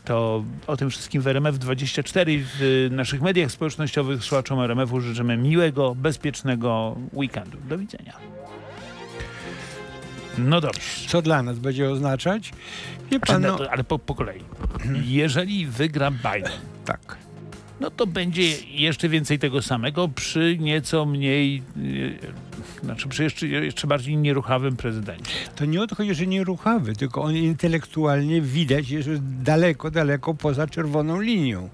To 0.05 0.45
o 0.67 0.77
tym 0.77 0.91
wszystkim 0.91 1.23
w 1.23 1.25
RMF24 1.25 2.43
w 2.59 2.63
y, 2.63 2.89
naszych 2.93 3.23
mediach 3.23 3.51
społecznościowych 3.51 4.25
słuchaczom 4.25 4.61
RMF-u 4.61 5.01
życzymy 5.01 5.37
miłego, 5.37 5.95
bezpiecznego 5.95 6.97
weekendu. 7.13 7.59
Do 7.69 7.79
widzenia. 7.79 8.17
No 10.39 10.61
dobrze. 10.61 10.81
Co 11.09 11.23
dla 11.23 11.43
nas 11.43 11.59
będzie 11.59 11.91
oznaczać? 11.91 12.53
Wie 13.11 13.19
Znaczy, 13.19 13.33
pan, 13.33 13.43
no, 13.43 13.57
no, 13.59 13.71
ale 13.71 13.85
po, 13.85 13.99
po 13.99 14.15
kolei. 14.15 14.41
Jeżeli 15.05 15.67
wygra 15.67 16.11
Biden, 16.11 16.53
tak. 16.85 17.17
no 17.81 17.91
to 17.91 18.07
będzie 18.07 18.43
jeszcze 18.67 19.09
więcej 19.09 19.39
tego 19.39 19.63
samego 19.63 20.09
przy 20.09 20.57
nieco 20.61 21.07
mniej, 21.07 21.63
yy, 21.77 22.19
znaczy 22.85 23.09
przy 23.09 23.23
jeszcze, 23.23 23.47
jeszcze 23.47 23.87
bardziej 23.87 24.17
nieruchawym 24.17 24.77
prezydencie. 24.77 25.33
To 25.57 25.65
nie 25.65 25.83
o 25.83 25.87
to 25.87 25.95
chodzi, 25.95 26.15
że 26.15 26.27
nie 26.27 26.45
ruchawy, 26.45 26.97
tylko 26.97 27.23
on 27.23 27.37
intelektualnie 27.37 28.41
widać, 28.41 28.91
jest 28.91 29.09
daleko, 29.43 29.91
daleko 29.91 30.35
poza 30.35 30.67
czerwoną 30.67 31.21
linią. 31.21 31.69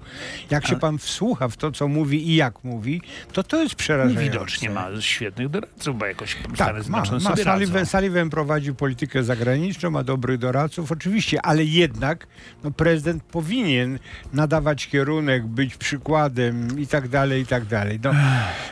Jak 0.49 0.67
się 0.67 0.75
A- 0.75 0.79
pan 0.79 0.97
wsłucha 0.97 1.47
w 1.47 1.57
to, 1.57 1.71
co 1.71 1.87
mówi 1.87 2.29
i 2.29 2.35
jak 2.35 2.63
mówi, 2.63 3.01
to 3.33 3.43
to 3.43 3.63
jest 3.63 3.75
przerażające. 3.75 4.23
Widocznie 4.23 4.69
ma 4.69 4.87
świetnych 4.99 5.49
doradców, 5.49 5.97
bo 5.97 6.05
jakoś 6.05 6.37
Tak, 6.57 6.87
ma, 6.87 6.97
ma 6.97 7.19
sobie. 7.19 7.85
Sullivan 7.85 8.29
prowadzi 8.29 8.73
politykę 8.73 9.23
zagraniczną, 9.23 9.89
ma 9.89 10.03
dobrych 10.03 10.37
doradców, 10.37 10.91
oczywiście, 10.91 11.41
ale 11.41 11.63
jednak 11.65 12.27
no, 12.63 12.71
prezydent 12.71 13.23
powinien 13.23 13.99
nadawać 14.33 14.87
kierunek, 14.87 15.45
być 15.45 15.77
przykładem 15.77 16.79
i 16.79 16.87
tak 16.87 17.07
dalej, 17.07 17.41
i 17.41 17.45
tak 17.45 17.65
dalej. 17.65 17.99
No, 18.03 18.11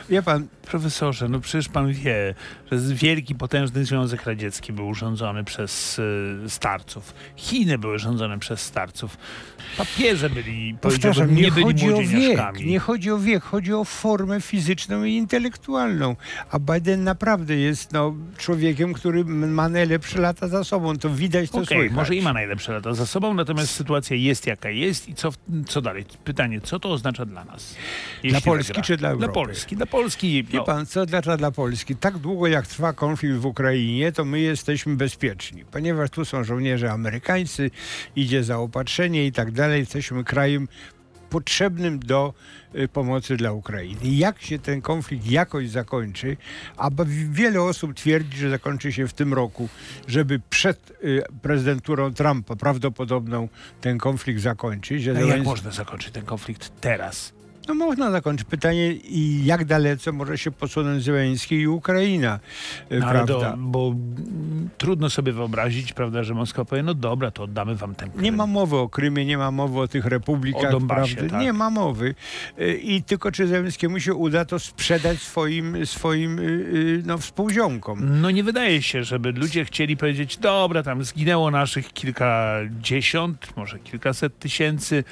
wie 0.08 0.22
pan, 0.22 0.46
Profesorze, 0.66 1.28
no 1.28 1.40
przecież 1.40 1.68
pan 1.68 1.92
wie, 1.92 2.05
że 2.06 2.34
z- 2.72 2.92
wielki, 2.92 3.34
potężny 3.34 3.84
Związek 3.84 4.24
Radziecki 4.24 4.72
był 4.72 4.94
rządzony 4.94 5.44
przez 5.44 5.98
y, 5.98 6.36
starców. 6.48 7.14
Chiny 7.36 7.78
były 7.78 7.98
rządzone 7.98 8.38
przez 8.38 8.60
starców. 8.60 9.16
Papieże 9.78 10.30
byli, 10.30 10.74
powtarzam, 10.80 11.34
nie, 11.34 11.42
nie 11.42 11.52
byli 11.52 11.64
chodzi 11.64 11.92
o 11.92 11.98
wiek, 11.98 12.40
nie 12.64 12.78
chodzi 12.78 13.10
o 13.10 13.18
wiek, 13.18 13.42
chodzi 13.42 13.72
o 13.72 13.84
formę 13.84 14.40
fizyczną 14.40 15.04
i 15.04 15.12
intelektualną. 15.14 16.16
A 16.50 16.58
Biden 16.58 17.04
naprawdę 17.04 17.56
jest 17.56 17.92
no, 17.92 18.14
człowiekiem, 18.38 18.92
który 18.92 19.24
ma 19.24 19.68
najlepsze 19.68 20.20
lata 20.20 20.48
za 20.48 20.64
sobą. 20.64 20.96
To 20.98 21.10
widać, 21.10 21.50
to 21.50 21.58
Okej, 21.58 21.66
słychać. 21.78 21.92
może 21.96 22.14
i 22.14 22.22
ma 22.22 22.32
najlepsze 22.32 22.72
lata 22.72 22.94
za 22.94 23.06
sobą, 23.06 23.34
natomiast 23.34 23.70
sytuacja 23.70 24.16
jest 24.16 24.46
jaka 24.46 24.70
jest 24.70 25.08
i 25.08 25.14
co, 25.14 25.30
co 25.66 25.80
dalej? 25.82 26.04
Pytanie, 26.24 26.60
co 26.60 26.78
to 26.80 26.90
oznacza 26.90 27.24
dla 27.26 27.44
nas? 27.44 27.74
Jeśli 28.22 28.42
Polski 28.42 28.68
wygra? 28.72 28.82
czy 28.82 28.96
dla 28.96 29.08
Europy? 29.08 29.24
Dla 29.26 29.34
Polski. 29.34 29.76
Dla 29.76 29.86
Polski. 29.86 30.44
Wie 30.44 30.58
No, 30.58 30.64
pan, 30.64 30.86
co 30.86 31.06
dla, 31.06 31.36
dla 31.36 31.50
Polski? 31.50 31.96
Tak 31.96 32.18
długo 32.18 32.46
jak 32.46 32.55
trwa 32.62 32.92
konflikt 32.92 33.36
w 33.36 33.46
Ukrainie, 33.46 34.12
to 34.12 34.24
my 34.24 34.40
jesteśmy 34.40 34.96
bezpieczni, 34.96 35.64
ponieważ 35.64 36.10
tu 36.10 36.24
są 36.24 36.44
żołnierze 36.44 36.92
amerykańscy, 36.92 37.70
idzie 38.16 38.44
zaopatrzenie 38.44 39.26
i 39.26 39.32
tak 39.32 39.50
dalej. 39.52 39.80
Jesteśmy 39.80 40.24
krajem 40.24 40.68
potrzebnym 41.30 41.98
do 41.98 42.34
y, 42.74 42.88
pomocy 42.88 43.36
dla 43.36 43.52
Ukrainy. 43.52 44.00
Jak 44.02 44.42
się 44.42 44.58
ten 44.58 44.82
konflikt 44.82 45.26
jakoś 45.26 45.68
zakończy, 45.68 46.36
a 46.76 46.90
wiele 47.30 47.62
osób 47.62 47.94
twierdzi, 47.94 48.38
że 48.38 48.50
zakończy 48.50 48.92
się 48.92 49.08
w 49.08 49.12
tym 49.12 49.34
roku, 49.34 49.68
żeby 50.08 50.40
przed 50.50 50.90
y, 51.04 51.22
prezydenturą 51.42 52.14
Trumpa 52.14 52.56
prawdopodobną 52.56 53.48
ten 53.80 53.98
konflikt 53.98 54.40
zakończyć. 54.40 55.02
Że 55.02 55.12
A 55.16 55.20
jak 55.20 55.44
można 55.44 55.70
zakończyć 55.70 56.12
ten 56.12 56.24
konflikt 56.24 56.80
teraz? 56.80 57.32
No 57.68 57.74
można 57.74 58.10
zakończyć. 58.10 58.46
Pytanie, 58.46 58.94
jak 59.44 59.64
dalece 59.64 60.12
może 60.12 60.38
się 60.38 60.50
posunąć 60.50 61.02
Zełenski 61.02 61.54
i 61.54 61.68
Ukraina, 61.68 62.40
y, 62.92 62.98
No, 63.00 63.08
prawda? 63.10 63.34
to, 63.34 63.54
bo 63.58 63.94
trudno 64.78 65.10
sobie 65.10 65.32
wyobrazić, 65.32 65.92
prawda, 65.92 66.22
że 66.22 66.34
Moskwa 66.34 66.64
powie, 66.64 66.82
no 66.82 66.94
dobra, 66.94 67.30
to 67.30 67.42
oddamy 67.42 67.74
wam 67.74 67.94
ten 67.94 68.10
Krym. 68.10 68.22
Nie 68.22 68.32
ma 68.32 68.46
mowy 68.46 68.76
o 68.76 68.88
Krymie, 68.88 69.24
nie 69.24 69.38
ma 69.38 69.50
mowy 69.50 69.80
o 69.80 69.88
tych 69.88 70.06
republikach, 70.06 70.64
O 70.64 70.70
Donbasie, 70.70 71.16
tak. 71.16 71.40
Nie 71.40 71.52
ma 71.52 71.70
mowy. 71.70 72.14
Y, 72.60 72.78
I 72.82 73.02
tylko 73.02 73.32
czy 73.32 73.46
Zełenskiemu 73.46 74.00
się 74.00 74.14
uda 74.14 74.44
to 74.44 74.58
sprzedać 74.58 75.18
swoim, 75.18 75.86
swoim 75.86 76.38
y, 76.38 77.02
no, 77.06 77.18
współziomkom. 77.18 78.20
No 78.20 78.30
nie 78.30 78.44
wydaje 78.44 78.82
się, 78.82 79.04
żeby 79.04 79.32
ludzie 79.32 79.64
chcieli 79.64 79.96
powiedzieć, 79.96 80.36
dobra, 80.36 80.82
tam 80.82 81.04
zginęło 81.04 81.50
naszych 81.50 81.92
kilkadziesiąt, 81.92 83.56
może 83.56 83.78
kilkaset 83.78 84.38
tysięcy, 84.38 85.04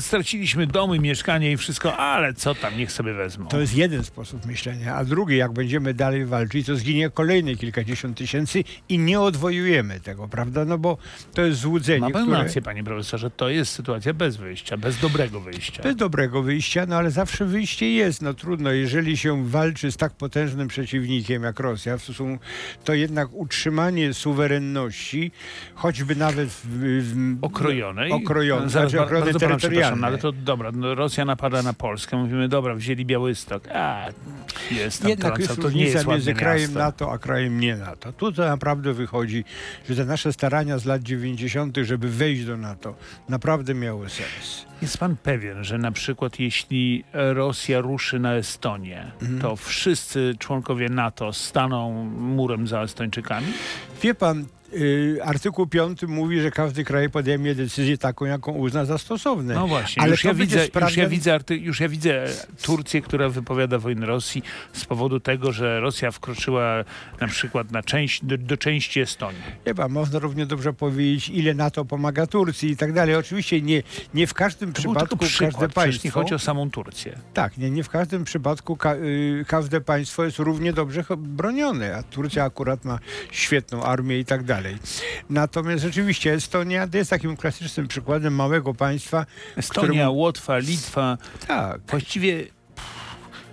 straciliśmy 0.00 0.66
domy, 0.66 0.98
mieszkania 0.98 1.50
i 1.50 1.56
wszystko, 1.56 1.96
ale 1.96 2.34
co 2.34 2.54
tam, 2.54 2.78
niech 2.78 2.92
sobie 2.92 3.12
wezmą. 3.14 3.46
To 3.48 3.60
jest 3.60 3.76
jeden 3.76 4.04
sposób 4.04 4.46
myślenia, 4.46 4.94
a 4.94 5.04
drugi, 5.04 5.36
jak 5.36 5.52
będziemy 5.52 5.94
dalej 5.94 6.26
walczyć, 6.26 6.66
to 6.66 6.76
zginie 6.76 7.10
kolejne 7.10 7.54
kilkadziesiąt 7.54 8.18
tysięcy 8.18 8.64
i 8.88 8.98
nie 8.98 9.20
odwojujemy 9.20 10.00
tego, 10.00 10.28
prawda? 10.28 10.64
No 10.64 10.78
bo 10.78 10.98
to 11.34 11.42
jest 11.42 11.60
złudzenie, 11.60 12.00
Ma 12.00 12.10
pan 12.10 12.22
które... 12.22 12.42
rację, 12.42 12.62
panie 12.62 12.84
profesorze, 12.84 13.30
to 13.30 13.48
jest 13.48 13.72
sytuacja 13.72 14.14
bez 14.14 14.36
wyjścia, 14.36 14.76
bez 14.76 14.98
dobrego 14.98 15.40
wyjścia. 15.40 15.82
Bez 15.82 15.96
dobrego 15.96 16.42
wyjścia, 16.42 16.86
no 16.88 16.96
ale 16.96 17.10
zawsze 17.10 17.44
wyjście 17.44 17.92
jest. 17.92 18.22
No 18.22 18.34
trudno, 18.34 18.72
jeżeli 18.72 19.16
się 19.16 19.48
walczy 19.48 19.92
z 19.92 19.96
tak 19.96 20.12
potężnym 20.12 20.68
przeciwnikiem 20.68 21.42
jak 21.42 21.60
Rosja, 21.60 21.96
to, 22.84 22.94
jednak 22.94 23.28
utrzymanie 23.32 24.14
suwerenności, 24.14 25.32
choćby 25.74 26.16
nawet 26.16 26.48
w, 26.48 26.66
w, 27.02 27.38
Okrojonej. 27.44 28.12
Okrojonej, 28.12 28.70
znaczy 28.70 28.96
ba- 28.96 29.06
terytorialne. 29.62 30.00
no 30.00 30.06
ale 30.06 30.18
to 30.18 30.32
dobra, 30.32 30.70
no 30.72 30.94
Rosja 30.94 31.24
napada 31.24 31.62
na 31.62 31.72
Polskę, 31.72 32.16
mówimy, 32.16 32.48
dobra, 32.48 32.74
wzięli 32.74 33.04
Białystok, 33.06 33.68
a 33.68 34.06
jest 34.70 35.00
tam 35.02 35.10
Jednak 35.10 35.34
to, 35.34 35.40
jest 35.40 35.60
to 35.62 35.70
nie 35.70 35.84
jest 35.84 36.06
między 36.06 36.34
krajem 36.34 36.60
miasto. 36.70 36.78
NATO 36.78 37.12
a 37.12 37.18
krajem 37.18 37.60
nie 37.60 37.76
NATO. 37.76 38.12
Tu 38.12 38.32
to 38.32 38.44
naprawdę 38.44 38.92
wychodzi, 38.92 39.44
że 39.88 39.96
te 39.96 40.04
nasze 40.04 40.32
starania 40.32 40.78
z 40.78 40.84
lat 40.84 41.02
90., 41.02 41.76
żeby 41.82 42.08
wejść 42.08 42.44
do 42.44 42.56
NATO, 42.56 42.94
naprawdę 43.28 43.74
miały 43.74 44.08
sens. 44.08 44.66
Jest 44.82 44.98
pan 44.98 45.16
pewien, 45.16 45.64
że 45.64 45.78
na 45.78 45.92
przykład 45.92 46.40
jeśli 46.40 47.04
Rosja 47.12 47.80
ruszy 47.80 48.18
na 48.18 48.34
Estonię, 48.34 49.10
Mhm. 49.22 49.40
to 49.40 49.56
wszyscy 49.56 50.34
członkowie 50.38 50.88
NATO 50.88 51.32
staną 51.32 52.04
murem 52.18 52.66
za 52.68 52.82
Estończykami? 52.82 53.46
Wie 54.02 54.14
pan, 54.14 54.44
artykuł 55.24 55.66
5 55.66 56.02
mówi, 56.02 56.40
że 56.40 56.50
każdy 56.50 56.84
kraj 56.84 57.10
podejmie 57.10 57.54
decyzję 57.54 57.98
taką, 57.98 58.24
jaką 58.24 58.52
uzna 58.52 58.84
za 58.84 58.98
stosowne. 58.98 59.54
No 59.54 59.66
właśnie, 59.66 60.02
Ale 60.02 60.10
już, 60.10 60.24
ja 60.24 60.34
widzę, 60.34 60.66
już, 60.80 60.96
ja 60.96 61.08
widzę, 61.08 61.38
już 61.50 61.80
ja 61.80 61.88
widzę 61.88 62.24
Turcję, 62.62 63.02
która 63.02 63.28
wypowiada 63.28 63.78
wojnę 63.78 64.06
Rosji 64.06 64.42
z 64.72 64.84
powodu 64.84 65.20
tego, 65.20 65.52
że 65.52 65.80
Rosja 65.80 66.10
wkroczyła 66.10 66.84
na 67.20 67.26
przykład 67.26 67.70
na 67.70 67.82
część, 67.82 68.24
do, 68.24 68.38
do 68.38 68.56
części 68.56 69.00
Estonii. 69.00 69.42
Pan, 69.76 69.92
można 69.92 70.18
równie 70.18 70.46
dobrze 70.46 70.72
powiedzieć, 70.72 71.28
ile 71.28 71.54
NATO 71.54 71.84
pomaga 71.84 72.26
Turcji 72.26 72.70
i 72.70 72.76
tak 72.76 72.92
dalej. 72.92 73.14
Oczywiście 73.14 73.62
nie, 73.62 73.82
nie 74.14 74.26
w 74.26 74.34
każdym 74.34 74.72
To 74.72 74.80
przypadku 74.80 75.16
przykład, 75.16 75.52
każde 75.52 75.68
przecież 75.68 75.94
nie 75.94 76.00
państwo... 76.00 76.20
chodzi 76.20 76.34
o 76.34 76.38
samą 76.38 76.70
Turcję. 76.70 77.18
Tak, 77.34 77.58
nie, 77.58 77.70
nie 77.70 77.84
w 77.84 77.88
każdym 77.88 78.24
przypadku 78.24 78.76
ka, 78.76 78.94
y, 78.94 79.44
każde 79.48 79.80
państwo 79.80 80.24
jest 80.24 80.38
równie 80.38 80.72
dobrze 80.72 81.04
bronione, 81.18 81.96
a 81.96 82.02
Turcja 82.02 82.44
akurat 82.44 82.84
ma 82.84 82.98
świetną 83.30 83.82
armię 83.82 84.18
i 84.18 84.24
tak 84.24 84.44
dalej. 84.44 84.61
Natomiast 85.30 85.82
rzeczywiście 85.82 86.32
Estonia 86.32 86.88
jest 86.94 87.10
takim 87.10 87.36
klasycznym 87.36 87.88
przykładem 87.88 88.34
małego 88.34 88.74
państwa. 88.74 89.26
Estonia, 89.56 89.88
któremu- 89.88 90.16
Łotwa, 90.16 90.58
Litwa, 90.58 91.18
Tak, 91.46 91.80
właściwie 91.90 92.46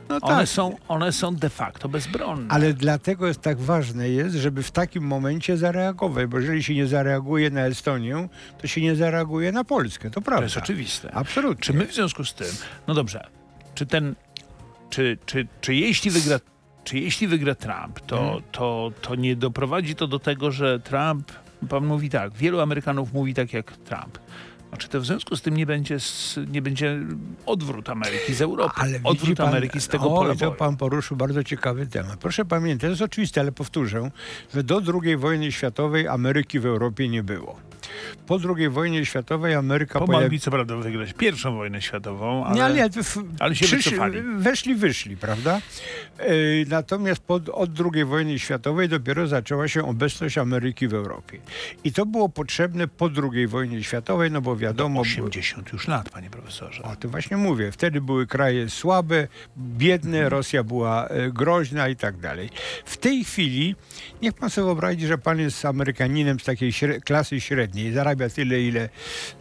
no 0.10 0.18
one, 0.22 0.36
tak. 0.36 0.50
są, 0.50 0.76
one 0.88 1.12
są 1.12 1.36
de 1.36 1.50
facto 1.50 1.90
bezbronne. 1.90 2.46
Ale 2.50 2.74
dlatego 2.74 3.28
jest 3.28 3.42
tak 3.42 3.60
ważne 3.60 4.10
jest, 4.10 4.36
żeby 4.36 4.64
w 4.64 4.72
takim 4.72 5.04
momencie 5.04 5.58
zareagować, 5.58 6.26
bo 6.26 6.40
jeżeli 6.40 6.64
się 6.64 6.76
nie 6.76 6.88
zareaguje 6.88 7.50
na 7.50 7.62
Estonię, 7.62 8.28
to 8.62 8.68
się 8.68 8.82
nie 8.82 8.96
zareaguje 8.96 9.52
na 9.52 9.64
Polskę. 9.64 10.10
To 10.10 10.22
prawda. 10.22 10.38
To 10.40 10.44
jest 10.44 10.58
oczywiste. 10.58 11.12
Absolutnie. 11.14 11.62
Czy 11.64 11.74
my 11.74 11.88
w 11.88 11.94
związku 11.94 12.26
z 12.26 12.34
tym, 12.34 12.48
no 12.88 12.94
dobrze, 12.94 13.28
czy 13.76 13.86
ten, 13.86 14.16
czy, 14.90 15.18
czy, 15.26 15.48
czy 15.62 15.76
jeśli 15.76 16.12
wygra, 16.12 16.40
czy 16.84 17.00
jeśli 17.00 17.28
wygra 17.28 17.56
Trump, 17.56 18.00
to, 18.00 18.20
Mhm. 18.24 18.44
to, 18.52 18.92
to 19.02 19.16
nie 19.16 19.36
doprowadzi 19.36 19.96
to 19.96 20.08
do 20.08 20.20
tego, 20.20 20.52
że 20.52 20.80
Trump, 20.80 21.32
pan 21.70 21.86
mówi 21.86 22.10
tak, 22.10 22.34
wielu 22.34 22.60
Amerykanów 22.60 23.14
mówi 23.14 23.34
tak 23.34 23.54
jak 23.54 23.72
Trump. 23.78 24.20
A 24.72 24.78
czy 24.78 24.88
to 24.90 25.02
w 25.02 25.06
związku 25.06 25.36
z 25.36 25.42
tym 25.42 25.58
nie 25.58 25.66
będzie, 25.66 25.98
nie 26.52 26.62
będzie 26.62 27.00
odwrót 27.46 27.90
Ameryki 27.90 28.34
z 28.34 28.42
Europy? 28.42 28.74
Ale 28.78 29.00
odwrót 29.04 29.38
pan, 29.38 29.48
Ameryki 29.48 29.82
z 29.82 29.88
tego 29.88 30.14
o, 30.16 30.36
to 30.36 30.52
pan 30.52 30.78
poruszył 30.78 31.18
bardzo 31.18 31.44
ciekawy 31.44 31.88
temat. 31.88 32.20
Proszę 32.20 32.46
pamiętać, 32.46 32.82
to 32.82 32.88
jest 32.90 33.02
oczywiste, 33.02 33.42
ale 33.42 33.52
powtórzę, 33.52 34.12
że 34.54 34.64
do 34.64 34.82
II 35.04 35.18
wojny 35.18 35.52
światowej 35.52 36.08
Ameryki 36.08 36.60
w 36.60 36.66
Europie 36.66 37.10
nie 37.10 37.24
było. 37.24 37.60
Po 38.28 38.40
II 38.58 38.70
wojnie 38.70 39.06
światowej 39.06 39.56
Ameryka 39.56 40.00
Pomogli 40.00 40.16
pojawiła... 40.16 40.40
co 40.40 40.52
prawda 40.52 40.76
wygrać 40.76 41.14
pierwszą 41.14 41.56
wojnę 41.56 41.82
światową, 41.82 42.46
ale... 42.46 42.56
Nie, 42.56 42.64
ale, 42.64 42.90
w, 42.90 43.24
ale 43.40 43.56
się 43.56 43.78
wycofali. 43.78 44.22
Weszli, 44.38 44.76
wyszli, 44.76 45.18
prawda? 45.18 45.62
E, 46.18 46.32
natomiast 46.68 47.22
pod, 47.22 47.50
od 47.50 47.70
II 47.94 48.06
wojny 48.06 48.40
światowej 48.40 48.90
dopiero 48.90 49.28
zaczęła 49.28 49.68
się 49.68 49.86
obecność 49.88 50.38
Ameryki 50.38 50.88
w 50.88 50.94
Europie. 50.94 51.40
I 51.84 51.92
to 51.94 52.06
było 52.06 52.30
potrzebne 52.30 52.88
po 52.88 53.10
II 53.34 53.48
wojnie 53.48 53.84
światowej, 53.84 54.32
no 54.32 54.42
bo 54.42 54.56
wiadomo... 54.56 55.02
80 55.02 55.74
już 55.74 55.88
lat, 55.88 56.10
panie 56.10 56.30
profesorze. 56.30 56.84
O 56.84 56.96
tym 56.96 57.12
właśnie 57.12 57.38
mówię. 57.38 57.72
Wtedy 57.72 58.02
były 58.02 58.28
kraje 58.28 58.70
słabe, 58.70 59.28
biedne, 59.58 60.30
Rosja 60.30 60.64
była 60.64 61.08
e, 61.08 61.32
groźna 61.32 61.90
i 61.90 61.96
tak 61.96 62.18
dalej. 62.18 62.50
W 62.86 62.98
tej 62.98 63.24
chwili, 63.24 63.76
niech 64.22 64.34
pan 64.34 64.50
sobie 64.50 64.66
wyobrazi, 64.66 65.08
że 65.08 65.18
pan 65.18 65.40
jest 65.40 65.66
Amerykaninem 65.66 66.40
z 66.40 66.44
takiej 66.44 66.72
śre- 66.72 67.02
klasy 67.02 67.42
średniej, 67.42 67.89
zarabia 67.94 68.30
tyle, 68.30 68.62
ile 68.62 68.90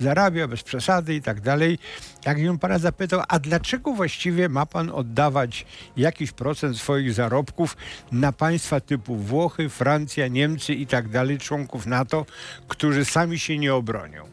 zarabia, 0.01 0.49
bez 0.49 0.63
przesady 0.63 1.15
i 1.15 1.23
tak 1.23 1.41
dalej. 1.41 1.79
Jakbym 2.27 2.59
pana 2.59 2.79
zapytał, 2.79 3.23
a 3.29 3.39
dlaczego 3.39 3.93
właściwie 3.93 4.49
ma 4.49 4.67
pan 4.67 4.91
oddawać 4.91 5.67
jakiś 5.97 6.33
procent 6.33 6.79
swoich 6.79 7.13
zarobków 7.13 7.77
na 8.13 8.33
państwa 8.33 8.81
typu 8.81 9.17
Włochy, 9.17 9.69
Francja, 9.69 10.29
Niemcy 10.29 10.75
i 10.75 10.87
tak 10.87 11.09
dalej, 11.09 11.39
członków 11.39 11.87
NATO, 11.87 12.27
którzy 12.69 13.05
sami 13.05 13.39
się 13.39 13.59
nie 13.59 13.75
obronią? 13.75 14.25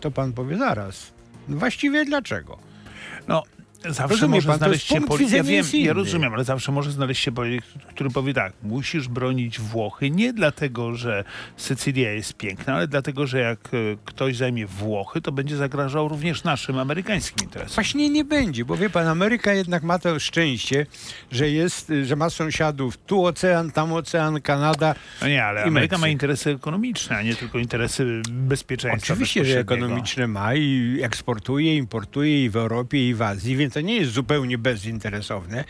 To 0.00 0.10
pan 0.10 0.32
powie 0.32 0.58
zaraz. 0.58 1.12
Właściwie 1.48 2.04
dlaczego? 2.04 2.58
No, 3.28 3.42
zawsze 3.88 4.06
Rozumie 4.06 4.34
może 4.34 4.48
pan, 4.48 4.58
znaleźć 4.58 4.86
się 4.86 5.00
polityk. 5.00 5.36
Ja 5.36 5.42
wiem, 5.42 5.66
ja 5.72 5.92
rozumiem, 5.92 6.34
ale 6.34 6.44
zawsze 6.44 6.72
może 6.72 6.90
znaleźć 6.90 7.22
się 7.22 7.32
polityk, 7.32 7.64
który 7.88 8.10
powie 8.10 8.34
tak, 8.34 8.52
musisz 8.62 9.08
bronić 9.08 9.60
Włochy 9.60 10.10
nie 10.10 10.32
dlatego, 10.32 10.94
że 10.94 11.24
Sycylia 11.56 12.12
jest 12.12 12.34
piękna, 12.34 12.74
ale 12.74 12.88
dlatego, 12.88 13.26
że 13.26 13.38
jak 13.38 13.58
e, 13.58 13.78
ktoś 14.04 14.36
zajmie 14.36 14.66
Włochy, 14.66 15.20
to 15.20 15.32
będzie 15.32 15.56
zagrażał 15.56 16.08
również 16.08 16.44
naszym 16.44 16.78
amerykańskim 16.78 17.44
interesom. 17.44 17.74
Właśnie 17.74 18.10
nie 18.10 18.24
będzie, 18.24 18.64
bo 18.64 18.76
wie 18.76 18.90
pan, 18.90 19.08
Ameryka 19.08 19.52
jednak 19.52 19.82
ma 19.82 19.98
to 19.98 20.18
szczęście, 20.18 20.86
że 21.30 21.50
jest, 21.50 21.90
y, 21.90 22.06
że 22.06 22.16
ma 22.16 22.30
sąsiadów, 22.30 22.96
tu 22.96 23.24
ocean, 23.26 23.70
tam 23.70 23.92
ocean, 23.92 24.40
Kanada. 24.40 24.94
No 25.22 25.28
nie, 25.28 25.44
ale 25.44 25.64
Ameryka 25.64 25.96
ma 25.96 26.00
Meksyk. 26.00 26.12
interesy 26.12 26.50
ekonomiczne, 26.50 27.16
a 27.16 27.22
nie 27.22 27.34
tylko 27.34 27.58
interesy 27.58 28.22
bezpieczeństwa 28.30 29.12
Oczywiście, 29.12 29.44
że 29.44 29.58
ekonomiczne 29.58 30.26
ma 30.26 30.54
i 30.54 30.98
eksportuje, 31.02 31.76
importuje 31.76 32.44
i 32.44 32.50
w 32.50 32.56
Europie, 32.56 33.08
i 33.08 33.14
w 33.14 33.22
Azji, 33.22 33.56
więc 33.56 33.69
to 33.70 33.80
nie 33.80 33.96
jest 33.96 34.12
zupełnie 34.12 34.58
bezinteresowne, 34.58 35.64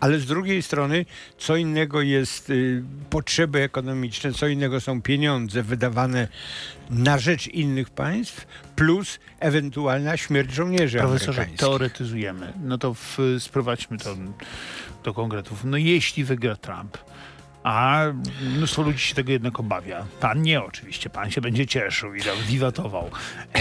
ale 0.00 0.18
z 0.18 0.26
drugiej 0.26 0.62
strony 0.62 1.06
co 1.38 1.56
innego 1.56 2.02
jest 2.02 2.50
y, 2.50 2.82
potrzeby 3.10 3.62
ekonomiczne, 3.62 4.32
co 4.32 4.48
innego 4.48 4.80
są 4.80 5.02
pieniądze 5.02 5.62
wydawane 5.62 6.28
na 6.90 7.18
rzecz 7.18 7.46
innych 7.46 7.90
państw, 7.90 8.46
plus 8.76 9.18
ewentualna 9.40 10.16
śmierć 10.16 10.52
żołnierzy 10.52 10.98
Profesorze, 10.98 11.46
teoretyzujemy. 11.56 12.52
No 12.62 12.78
to 12.78 12.94
w, 12.94 13.18
sprowadźmy 13.38 13.98
to 13.98 14.16
do 15.04 15.14
konkretów. 15.14 15.64
No 15.64 15.76
jeśli 15.76 16.24
wygra 16.24 16.56
Trump, 16.56 16.98
a 17.66 18.04
mnóstwo 18.56 18.82
ludzi 18.82 18.98
się 18.98 19.14
tego 19.14 19.32
jednak 19.32 19.60
obawia. 19.60 20.06
Pan 20.20 20.42
nie 20.42 20.62
oczywiście, 20.62 21.10
pan 21.10 21.30
się 21.30 21.40
będzie 21.40 21.66
cieszył 21.66 22.14
i 22.14 22.22
tam 22.22 22.36
wiwatował. 22.48 23.10
E, 23.54 23.60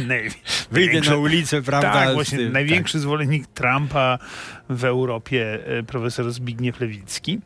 Wyjdę 0.70 1.00
na 1.00 1.16
ulicę, 1.16 1.62
prawda? 1.62 1.92
Tak, 1.92 2.14
właśnie 2.14 2.38
tym, 2.38 2.52
największy 2.52 3.00
zwolennik 3.00 3.46
Trumpa 3.46 4.18
w 4.68 4.84
Europie, 4.84 5.58
e, 5.66 5.82
profesor 5.82 6.32
Zbigniew 6.32 6.80
Lewicki. 6.80 7.40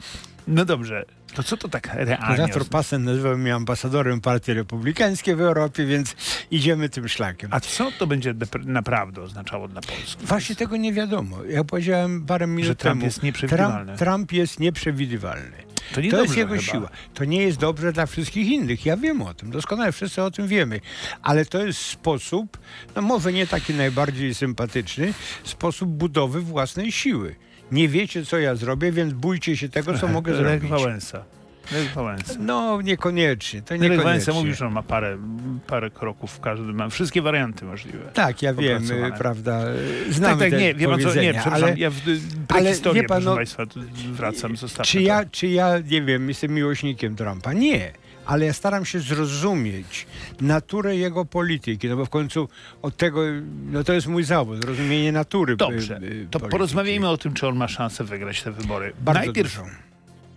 No 0.48 0.64
dobrze, 0.64 1.04
To 1.34 1.42
co 1.42 1.56
to 1.56 1.68
tak 1.68 1.94
realnie 1.94 2.36
Senator? 2.36 2.66
Passen 2.68 3.04
nazywał 3.04 3.38
mnie 3.38 3.54
ambasadorem 3.54 4.20
Partii 4.20 4.52
Republikańskiej 4.52 5.36
w 5.36 5.40
Europie, 5.40 5.86
więc 5.86 6.16
idziemy 6.50 6.88
tym 6.88 7.08
szlakiem. 7.08 7.50
A 7.52 7.60
co 7.60 7.90
to 7.98 8.06
będzie 8.06 8.34
naprawdę 8.64 9.22
oznaczało 9.22 9.68
dla 9.68 9.80
Polski? 9.80 10.26
Właśnie 10.26 10.56
tego 10.56 10.76
nie 10.76 10.92
wiadomo. 10.92 11.44
Ja 11.44 11.64
powiedziałem 11.64 12.26
parę 12.26 12.46
minut 12.46 12.64
Że 12.64 12.76
Trump 12.76 12.94
temu. 12.94 13.04
jest 13.04 13.22
nieprzewidywalny. 13.22 13.86
Trump, 13.86 13.98
Trump 13.98 14.32
jest 14.32 14.60
nieprzewidywalny. 14.60 15.56
To 15.94 16.00
To 16.10 16.22
jest 16.22 16.36
jego 16.36 16.50
chyba. 16.50 16.62
siła. 16.62 16.88
To 17.14 17.24
nie 17.24 17.42
jest 17.42 17.58
dobrze 17.58 17.92
dla 17.92 18.06
wszystkich 18.06 18.46
innych. 18.48 18.86
Ja 18.86 18.96
wiem 18.96 19.22
o 19.22 19.34
tym. 19.34 19.50
Doskonale 19.50 19.92
wszyscy 19.92 20.22
o 20.22 20.30
tym 20.30 20.48
wiemy. 20.48 20.80
Ale 21.22 21.44
to 21.44 21.66
jest 21.66 21.78
sposób, 21.80 22.58
no 22.96 23.02
może 23.02 23.32
nie 23.32 23.46
taki 23.46 23.74
najbardziej 23.74 24.34
sympatyczny, 24.34 25.14
sposób 25.44 25.90
budowy 25.90 26.40
własnej 26.40 26.92
siły. 26.92 27.36
Nie 27.72 27.88
wiecie, 27.88 28.24
co 28.24 28.38
ja 28.38 28.54
zrobię, 28.54 28.92
więc 28.92 29.12
bójcie 29.12 29.56
się 29.56 29.68
tego, 29.68 29.98
co 29.98 30.08
mogę 30.08 30.34
zrobić. 30.34 30.70
Wałęsa. 30.70 31.24
No, 32.38 32.80
niekoniecznie. 32.82 33.62
To 33.62 33.74
Lech 33.74 33.80
Wałęsa 33.82 34.02
niekoniecznie. 34.02 34.32
mówił, 34.32 34.54
że 34.54 34.66
on 34.66 34.72
ma 34.72 34.82
parę, 34.82 35.18
parę 35.66 35.90
kroków 35.90 36.32
w 36.32 36.40
każdym, 36.40 36.74
ma 36.74 36.88
wszystkie 36.88 37.22
warianty 37.22 37.64
możliwe. 37.64 38.10
Tak, 38.14 38.42
ja 38.42 38.54
wiem, 38.54 38.90
y, 38.90 39.12
prawda. 39.18 39.64
Znamy 40.10 40.34
tak, 40.34 40.40
tak, 40.40 40.50
te 40.50 40.64
nie, 40.64 40.74
wie 40.74 40.88
pan 40.88 41.00
co, 41.00 41.14
nie, 41.14 41.42
ale 41.42 41.74
ja 41.76 41.90
w 41.90 42.00
wie 42.94 43.04
pan, 43.04 43.04
proszę 43.06 43.20
no, 43.24 43.36
państwa, 43.36 43.64
wracam, 44.12 44.56
zostawmy 44.56 44.86
czy 44.86 44.98
to. 44.98 45.04
ja, 45.04 45.24
czy 45.24 45.46
ja, 45.46 45.78
nie 45.78 46.02
wiem, 46.02 46.28
jestem 46.28 46.54
miłośnikiem 46.54 47.16
Trumpa? 47.16 47.52
Nie. 47.52 47.92
Ale 48.26 48.46
ja 48.46 48.52
staram 48.52 48.84
się 48.84 49.00
zrozumieć 49.00 50.06
naturę 50.40 50.96
jego 50.96 51.24
polityki, 51.24 51.88
no 51.88 51.96
bo 51.96 52.04
w 52.06 52.10
końcu 52.10 52.48
od 52.82 52.96
tego, 52.96 53.20
no 53.70 53.84
to 53.84 53.92
jest 53.92 54.06
mój 54.06 54.24
zawód, 54.24 54.64
rozumienie 54.64 55.12
natury 55.12 55.56
Dobrze, 55.56 55.96
y, 55.96 56.04
y, 56.04 56.26
to 56.30 56.38
polityki. 56.38 56.50
porozmawiajmy 56.50 57.08
o 57.08 57.16
tym, 57.16 57.34
czy 57.34 57.46
on 57.46 57.56
ma 57.56 57.68
szansę 57.68 58.04
wygrać 58.04 58.42
te 58.42 58.52
wybory. 58.52 58.92
Bardzo 59.00 59.20
najpierw, 59.24 59.56
dużo. 59.56 59.70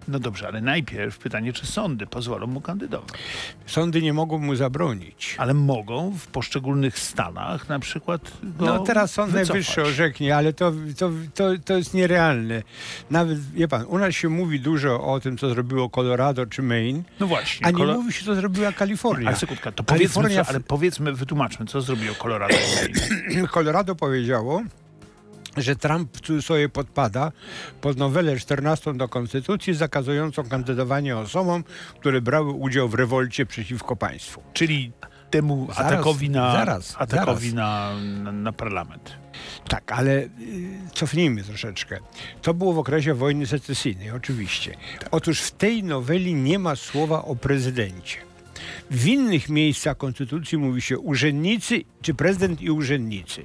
No 0.09 0.19
dobrze, 0.19 0.47
ale 0.47 0.61
najpierw 0.61 1.17
pytanie, 1.17 1.53
czy 1.53 1.65
sądy 1.65 2.07
pozwolą 2.07 2.47
mu 2.47 2.61
kandydować. 2.61 3.09
Sądy 3.65 4.01
nie 4.01 4.13
mogą 4.13 4.37
mu 4.37 4.55
zabronić. 4.55 5.35
Ale 5.37 5.53
mogą 5.53 6.11
w 6.11 6.27
poszczególnych 6.27 6.99
stanach 6.99 7.69
na 7.69 7.79
przykład 7.79 8.31
No 8.59 8.79
teraz 8.79 9.11
Sąd 9.11 9.31
wycofać. 9.31 9.49
Najwyższy 9.49 9.81
orzeknie, 9.81 10.35
ale 10.35 10.53
to, 10.53 10.71
to, 10.97 11.11
to, 11.35 11.49
to 11.65 11.77
jest 11.77 11.93
nierealne. 11.93 12.63
Nawet, 13.09 13.51
wie 13.51 13.67
pan, 13.67 13.85
u 13.85 13.97
nas 13.97 14.15
się 14.15 14.29
mówi 14.29 14.59
dużo 14.59 15.03
o 15.13 15.19
tym, 15.19 15.37
co 15.37 15.49
zrobiło 15.49 15.89
Colorado 15.89 16.45
czy 16.45 16.61
Maine, 16.61 17.03
No 17.19 17.27
właśnie. 17.27 17.67
a 17.67 17.71
nie 17.71 17.77
Kolo- 17.77 17.93
mówi 17.93 18.13
się, 18.13 18.25
co 18.25 18.35
zrobiła 18.35 18.71
Kalifornia. 18.71 19.27
Ale 19.27 19.37
sekundka, 19.37 19.71
to 19.71 19.83
powiedzmy, 19.83 20.05
Kalifornia 20.13 20.43
co, 20.43 20.49
ale 20.49 20.59
powiedzmy, 20.59 21.13
wytłumaczmy, 21.13 21.65
co 21.65 21.81
zrobiło 21.81 22.15
Colorado. 22.15 22.55
Colorado 23.53 23.95
powiedziało, 23.95 24.61
że 25.57 25.75
Trump 25.75 26.21
cudzysłowie 26.21 26.69
podpada 26.69 27.31
pod 27.81 27.97
nowelę 27.97 28.39
14 28.39 28.93
do 28.93 29.09
Konstytucji 29.09 29.73
zakazującą 29.73 30.43
kandydowanie 30.43 31.17
osobom, 31.17 31.63
które 31.99 32.21
brały 32.21 32.51
udział 32.51 32.89
w 32.89 32.93
rewolcie 32.93 33.45
przeciwko 33.45 33.95
państwu. 33.95 34.41
Czyli 34.53 34.91
temu 35.29 35.67
Zaraz, 35.75 35.93
atakowi, 35.93 36.29
na, 36.29 36.51
zaraz, 36.51 36.95
atakowi 36.97 37.49
zaraz. 37.49 37.55
Na, 37.55 37.93
na, 38.23 38.31
na 38.31 38.51
parlament. 38.51 39.17
Tak, 39.67 39.91
ale 39.91 40.11
y, 40.11 40.29
cofnijmy 40.93 41.43
troszeczkę. 41.43 41.99
To 42.41 42.53
było 42.53 42.73
w 42.73 42.79
okresie 42.79 43.13
wojny 43.13 43.47
secesyjnej, 43.47 44.11
oczywiście. 44.11 44.75
Otóż 45.11 45.41
w 45.41 45.51
tej 45.51 45.83
noweli 45.83 46.33
nie 46.33 46.59
ma 46.59 46.75
słowa 46.75 47.23
o 47.25 47.35
prezydencie. 47.35 48.28
W 48.91 49.07
innych 49.07 49.49
miejscach 49.49 49.97
konstytucji 49.97 50.57
mówi 50.57 50.81
się 50.81 50.99
urzędnicy, 50.99 51.83
czy 52.01 52.13
prezydent 52.13 52.61
i 52.61 52.71
urzędnicy. 52.71 53.43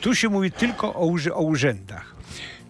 Tu 0.00 0.14
się 0.14 0.28
mówi 0.28 0.52
tylko 0.52 0.94
o, 0.94 1.14
o 1.34 1.42
urzędach. 1.42 2.19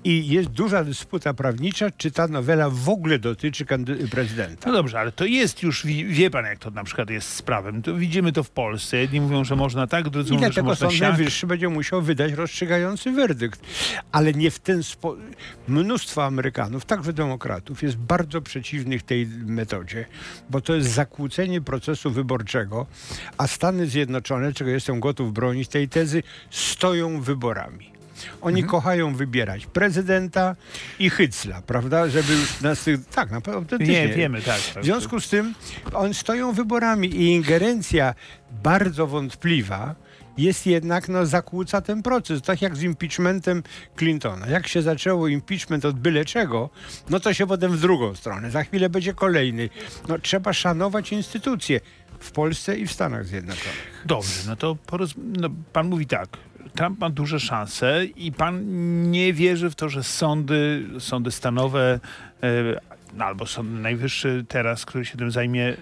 I 0.04 0.28
jest 0.28 0.48
duża 0.48 0.84
dysputa 0.84 1.34
prawnicza, 1.34 1.90
czy 1.90 2.10
ta 2.10 2.28
nowela 2.28 2.70
w 2.70 2.88
ogóle 2.88 3.18
dotyczy 3.18 3.66
prezydenta. 4.10 4.70
No 4.70 4.76
dobrze, 4.76 5.00
ale 5.00 5.12
to 5.12 5.24
jest 5.24 5.62
już, 5.62 5.86
wie, 5.86 6.30
pan 6.30 6.44
jak 6.44 6.58
to 6.58 6.70
na 6.70 6.84
przykład 6.84 7.10
jest 7.10 7.28
z 7.28 7.42
prawem. 7.42 7.82
To 7.82 7.94
widzimy 7.94 8.32
to 8.32 8.44
w 8.44 8.50
Polsce. 8.50 8.96
Jedni 8.96 9.20
mówią, 9.20 9.44
że 9.44 9.56
można 9.56 9.86
tak, 9.86 10.08
drudzy 10.08 10.34
I 10.34 10.36
mówią, 10.36 10.52
że 10.52 10.62
można 10.62 10.90
Sąd. 10.90 11.00
Najwyższy 11.00 11.46
będzie 11.46 11.68
musiał 11.68 12.02
wydać 12.02 12.32
rozstrzygający 12.32 13.12
werdykt. 13.12 13.60
Ale 14.12 14.32
nie 14.32 14.50
w 14.50 14.58
ten 14.58 14.82
sposób. 14.82 15.20
Mnóstwo 15.68 16.24
Amerykanów, 16.24 16.84
także 16.84 17.12
demokratów, 17.12 17.82
jest 17.82 17.96
bardzo 17.96 18.40
przeciwnych 18.40 19.02
tej 19.02 19.26
metodzie, 19.26 20.04
bo 20.50 20.60
to 20.60 20.74
jest 20.74 20.90
zakłócenie 20.90 21.60
procesu 21.60 22.10
wyborczego, 22.10 22.86
a 23.38 23.46
Stany 23.46 23.86
Zjednoczone, 23.86 24.52
czego 24.52 24.70
jestem 24.70 25.00
gotów 25.00 25.32
bronić 25.32 25.68
tej 25.68 25.88
tezy, 25.88 26.22
stoją 26.50 27.20
wyborami. 27.20 27.89
Oni 28.40 28.60
Mhm. 28.60 28.70
kochają 28.70 29.14
wybierać 29.14 29.66
prezydenta 29.66 30.56
i 30.98 31.10
hycla, 31.10 31.62
prawda? 31.62 32.08
Żeby 32.08 32.32
już 32.32 32.60
nas 32.60 32.84
tych... 32.84 33.06
Tak, 33.06 33.30
naprawdę. 33.30 33.78
Nie, 33.78 34.08
wiemy, 34.08 34.42
tak. 34.42 34.60
W 34.60 34.84
związku 34.84 35.20
z 35.20 35.28
tym 35.28 35.54
oni 35.94 36.14
stoją 36.14 36.52
wyborami 36.52 37.08
i 37.08 37.26
ingerencja 37.26 38.14
bardzo 38.62 39.06
wątpliwa 39.06 39.94
jest 40.38 40.66
jednak, 40.66 41.08
no, 41.08 41.26
zakłóca 41.26 41.80
ten 41.80 42.02
proces. 42.02 42.42
Tak 42.42 42.62
jak 42.62 42.76
z 42.76 42.82
impeachmentem 42.82 43.62
Clintona. 43.98 44.46
Jak 44.46 44.68
się 44.68 44.82
zaczęło 44.82 45.28
impeachment 45.28 45.84
od 45.84 45.98
byle 45.98 46.24
czego, 46.24 46.70
no 47.10 47.20
to 47.20 47.34
się 47.34 47.46
potem 47.46 47.72
w 47.72 47.80
drugą 47.80 48.14
stronę. 48.14 48.50
Za 48.50 48.64
chwilę 48.64 48.88
będzie 48.90 49.14
kolejny. 49.14 49.68
No, 50.08 50.18
trzeba 50.18 50.52
szanować 50.52 51.12
instytucje 51.12 51.80
w 52.20 52.30
Polsce 52.32 52.78
i 52.78 52.86
w 52.86 52.92
Stanach 52.92 53.26
Zjednoczonych. 53.26 54.02
Dobrze, 54.04 54.30
no 54.46 54.56
to 54.56 54.76
poroz... 54.86 55.14
no, 55.16 55.48
pan 55.72 55.88
mówi 55.88 56.06
tak. 56.06 56.28
Trump 56.74 57.00
ma 57.00 57.10
duże 57.10 57.40
szanse 57.40 58.04
i 58.04 58.32
pan 58.32 58.60
nie 59.10 59.32
wierzy 59.32 59.70
w 59.70 59.74
to, 59.74 59.88
że 59.88 60.02
sądy, 60.02 60.86
sądy 60.98 61.30
stanowe 61.30 62.00
e, 62.42 62.80
no, 63.14 63.24
albo 63.24 63.46
Sąd 63.46 63.70
Najwyższy 63.70 64.44
teraz, 64.48 64.84
który 64.86 65.04
się 65.04 65.18
tym 65.18 65.30
zajmie, 65.30 65.76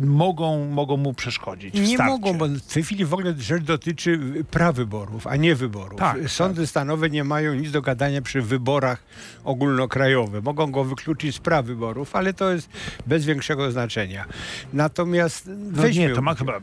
mogą, 0.00 0.68
mogą 0.68 0.96
mu 0.96 1.14
przeszkodzić 1.14 1.74
Nie 1.74 1.86
starcie. 1.86 2.12
mogą, 2.12 2.38
bo 2.38 2.48
w 2.48 2.60
tej 2.60 2.82
chwili 2.82 3.04
w 3.04 3.14
ogóle 3.14 3.34
rzecz 3.38 3.62
dotyczy 3.62 4.20
prawyborów, 4.50 5.26
a 5.26 5.36
nie 5.36 5.54
wyborów. 5.54 5.98
Tak, 5.98 6.30
Sądy 6.30 6.66
stanowe 6.66 7.10
nie 7.10 7.24
mają 7.24 7.54
nic 7.54 7.70
do 7.70 7.82
gadania 7.82 8.22
przy 8.22 8.42
wyborach 8.42 9.02
ogólnokrajowych. 9.44 10.44
Mogą 10.44 10.70
go 10.72 10.84
wykluczyć 10.84 11.36
z 11.36 11.38
prawyborów, 11.38 12.16
ale 12.16 12.32
to 12.34 12.50
jest 12.52 12.70
bez 13.06 13.24
większego 13.24 13.70
znaczenia. 13.70 14.24
Natomiast 14.72 15.46
No 15.46 15.82
weźmy, 15.82 16.08
nie, 16.08 16.14
to 16.14 16.22
ma 16.22 16.34
chyba 16.34 16.60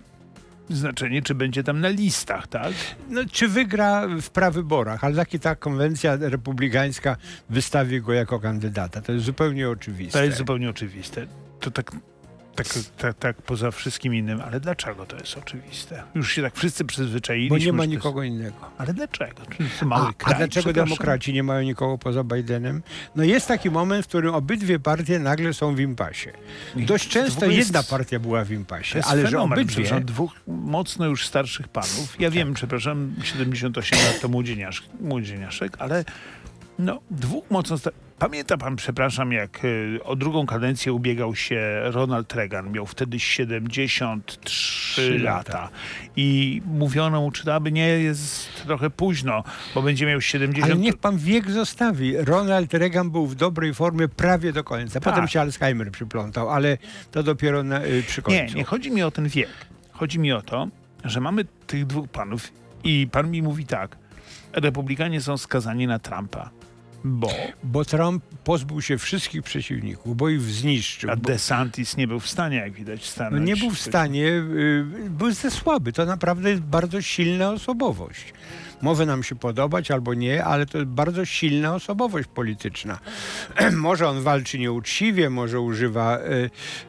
znaczenie, 0.70 1.22
czy 1.22 1.36
będzie 1.36 1.64
tam 1.64 1.82
na 1.82 1.90
listach, 1.90 2.48
tak? 2.48 2.74
no, 3.10 3.22
czy 3.32 3.48
wygra 3.48 4.08
w 4.22 4.30
prawyborach, 4.30 5.04
ale 5.04 5.16
taki 5.16 5.40
ta 5.40 5.56
konwencja 5.56 6.18
republikańska 6.20 7.18
wystawi 7.50 8.02
go 8.02 8.14
jako 8.14 8.40
kandydata. 8.40 9.02
To 9.02 9.12
jest 9.12 9.26
zupełnie 9.26 9.70
oczywiste. 9.70 10.20
To 10.20 10.26
jest 10.26 10.38
zupełnie 10.38 10.70
oczywiste. 10.70 11.28
To 11.60 11.72
tak, 11.72 11.92
tak, 12.56 12.68
tak, 12.98 13.18
tak 13.18 13.42
poza 13.42 13.72
wszystkim 13.72 14.16
innym, 14.16 14.42
ale 14.42 14.60
dlaczego 14.60 15.06
to 15.06 15.18
jest 15.18 15.38
oczywiste? 15.38 16.04
Już 16.16 16.32
się 16.32 16.42
tak 16.42 16.56
wszyscy 16.56 16.86
przyzwyczaili. 16.86 17.50
Bo 17.50 17.58
nie 17.58 17.74
ma 17.74 17.86
nikogo 17.86 18.24
innego. 18.24 18.56
Ale 18.78 18.94
dlaczego? 18.94 19.42
Mały 19.86 20.08
A, 20.10 20.14
kraj? 20.14 20.34
a 20.34 20.38
dlaczego 20.38 20.74
demokraci 20.74 21.34
nie 21.34 21.44
mają 21.44 21.62
nikogo 21.64 21.98
poza 21.98 22.24
Bidenem? 22.24 22.84
No 23.16 23.24
jest 23.24 23.48
taki 23.48 23.70
moment, 23.70 24.06
w 24.06 24.08
którym 24.10 24.36
obydwie 24.36 24.80
partie 24.80 25.20
nagle 25.20 25.54
są 25.54 25.76
w 25.76 25.80
impasie. 25.80 26.32
Dość 26.76 27.08
często 27.10 27.46
jest- 27.46 27.58
jedna 27.58 27.84
partia 27.84 28.20
była 28.20 28.44
w 28.46 28.52
impasie, 28.52 29.02
ale 29.06 29.22
że 29.22 29.28
fenomen, 29.28 29.54
obydwie... 29.60 29.74
przepraszam, 29.84 30.06
dwóch 30.06 30.32
mocno 30.48 31.06
już 31.06 31.28
starszych 31.28 31.68
panów. 31.68 32.16
Ja 32.20 32.32
wiem, 32.32 32.54
przepraszam, 32.54 33.16
78 33.24 34.00
lat 34.00 34.20
to 34.22 34.28
młodzieniasz, 34.28 34.84
młodzieniaszek, 35.02 35.76
ale 35.80 36.06
no, 36.80 37.00
dwóch 37.12 37.44
mocno 37.52 37.78
sta- 37.78 37.92
Pamięta 38.20 38.58
pan, 38.58 38.76
przepraszam, 38.76 39.32
jak 39.32 39.66
y, 39.66 40.00
o 40.04 40.16
drugą 40.16 40.46
kadencję 40.46 40.94
ubiegał 40.94 41.36
się 41.36 41.80
Ronald 41.84 42.34
Reagan. 42.34 42.72
Miał 42.72 42.86
wtedy 42.86 43.20
73 43.20 44.40
Trzy 44.46 45.20
lata. 45.20 45.38
lata. 45.54 45.70
I 46.16 46.62
mówiono 46.66 47.22
mu, 47.22 47.32
czy 47.32 47.46
to 47.46 47.56
aby 47.56 47.72
nie 47.72 47.88
jest 47.88 48.64
trochę 48.66 48.90
późno, 48.90 49.44
bo 49.76 49.82
będzie 49.82 50.06
miał 50.06 50.22
70 50.22 50.72
Ale 50.72 50.82
niech 50.82 50.98
pan 50.98 51.18
wiek 51.18 51.52
zostawi. 51.52 52.18
Ronald 52.18 52.74
Reagan 52.74 53.10
był 53.12 53.28
w 53.28 53.36
dobrej 53.36 53.74
formie 53.74 54.08
prawie 54.08 54.54
do 54.54 54.64
końca. 54.64 55.00
Potem 55.00 55.22
Tak. 55.22 55.30
się 55.30 55.42
Alzheimer 55.42 55.92
przyplątał, 55.92 56.50
ale 56.50 56.78
to 57.12 57.24
dopiero 57.24 57.64
na, 57.64 57.86
y, 57.86 58.04
przy 58.08 58.22
końcu. 58.22 58.44
Nie, 58.44 58.54
nie 58.54 58.64
chodzi 58.64 58.92
mi 58.92 59.04
o 59.04 59.12
ten 59.12 59.28
wiek. 59.28 59.50
Chodzi 59.92 60.20
mi 60.20 60.32
o 60.32 60.42
to, 60.42 60.68
że 61.04 61.20
mamy 61.20 61.46
tych 61.68 61.86
dwóch 61.86 62.08
panów 62.10 62.52
i 62.84 63.08
pan 63.12 63.32
mi 63.32 63.42
mówi 63.42 63.66
tak. 63.66 63.98
Republikanie 64.54 65.22
są 65.22 65.38
skazani 65.38 65.88
na 65.88 66.00
Trumpa, 66.00 66.50
bo 67.04 67.30
Bo 67.64 67.86
Trump 67.86 68.24
pozbył 68.44 68.82
się 68.82 68.98
wszystkich 68.98 69.44
przeciwników, 69.44 70.18
bo 70.18 70.30
ich 70.30 70.42
zniszczył. 70.42 71.12
a 71.12 71.16
Bo, 71.16 71.22
DeSantis 71.22 71.98
nie 71.98 72.08
był 72.08 72.20
w 72.20 72.28
stanie, 72.30 72.58
jak 72.58 72.74
widać, 72.74 73.00
no 73.02 73.08
stanąć. 73.08 73.48
nie 73.48 73.56
był 73.56 73.70
w 73.70 73.80
stanie, 73.80 74.28
y, 74.28 74.86
był 75.10 75.32
za 75.32 75.50
słaby. 75.50 75.94
To 75.94 76.06
naprawdę 76.06 76.50
jest 76.50 76.62
bardzo 76.62 77.02
silna 77.02 77.50
osobowość. 77.52 78.34
Może 78.82 79.06
nam 79.06 79.24
się 79.24 79.36
podobać 79.36 79.92
albo 79.92 80.14
nie, 80.14 80.44
ale 80.46 80.66
to 80.66 80.78
jest 80.78 80.90
bardzo 80.90 81.26
silna 81.26 81.76
osobowość 81.76 82.30
polityczna. 82.36 83.00
może 83.72 84.08
on 84.10 84.22
walczy 84.22 84.60
nieuczciwie, 84.60 85.30
może 85.30 85.60
używa 85.60 86.20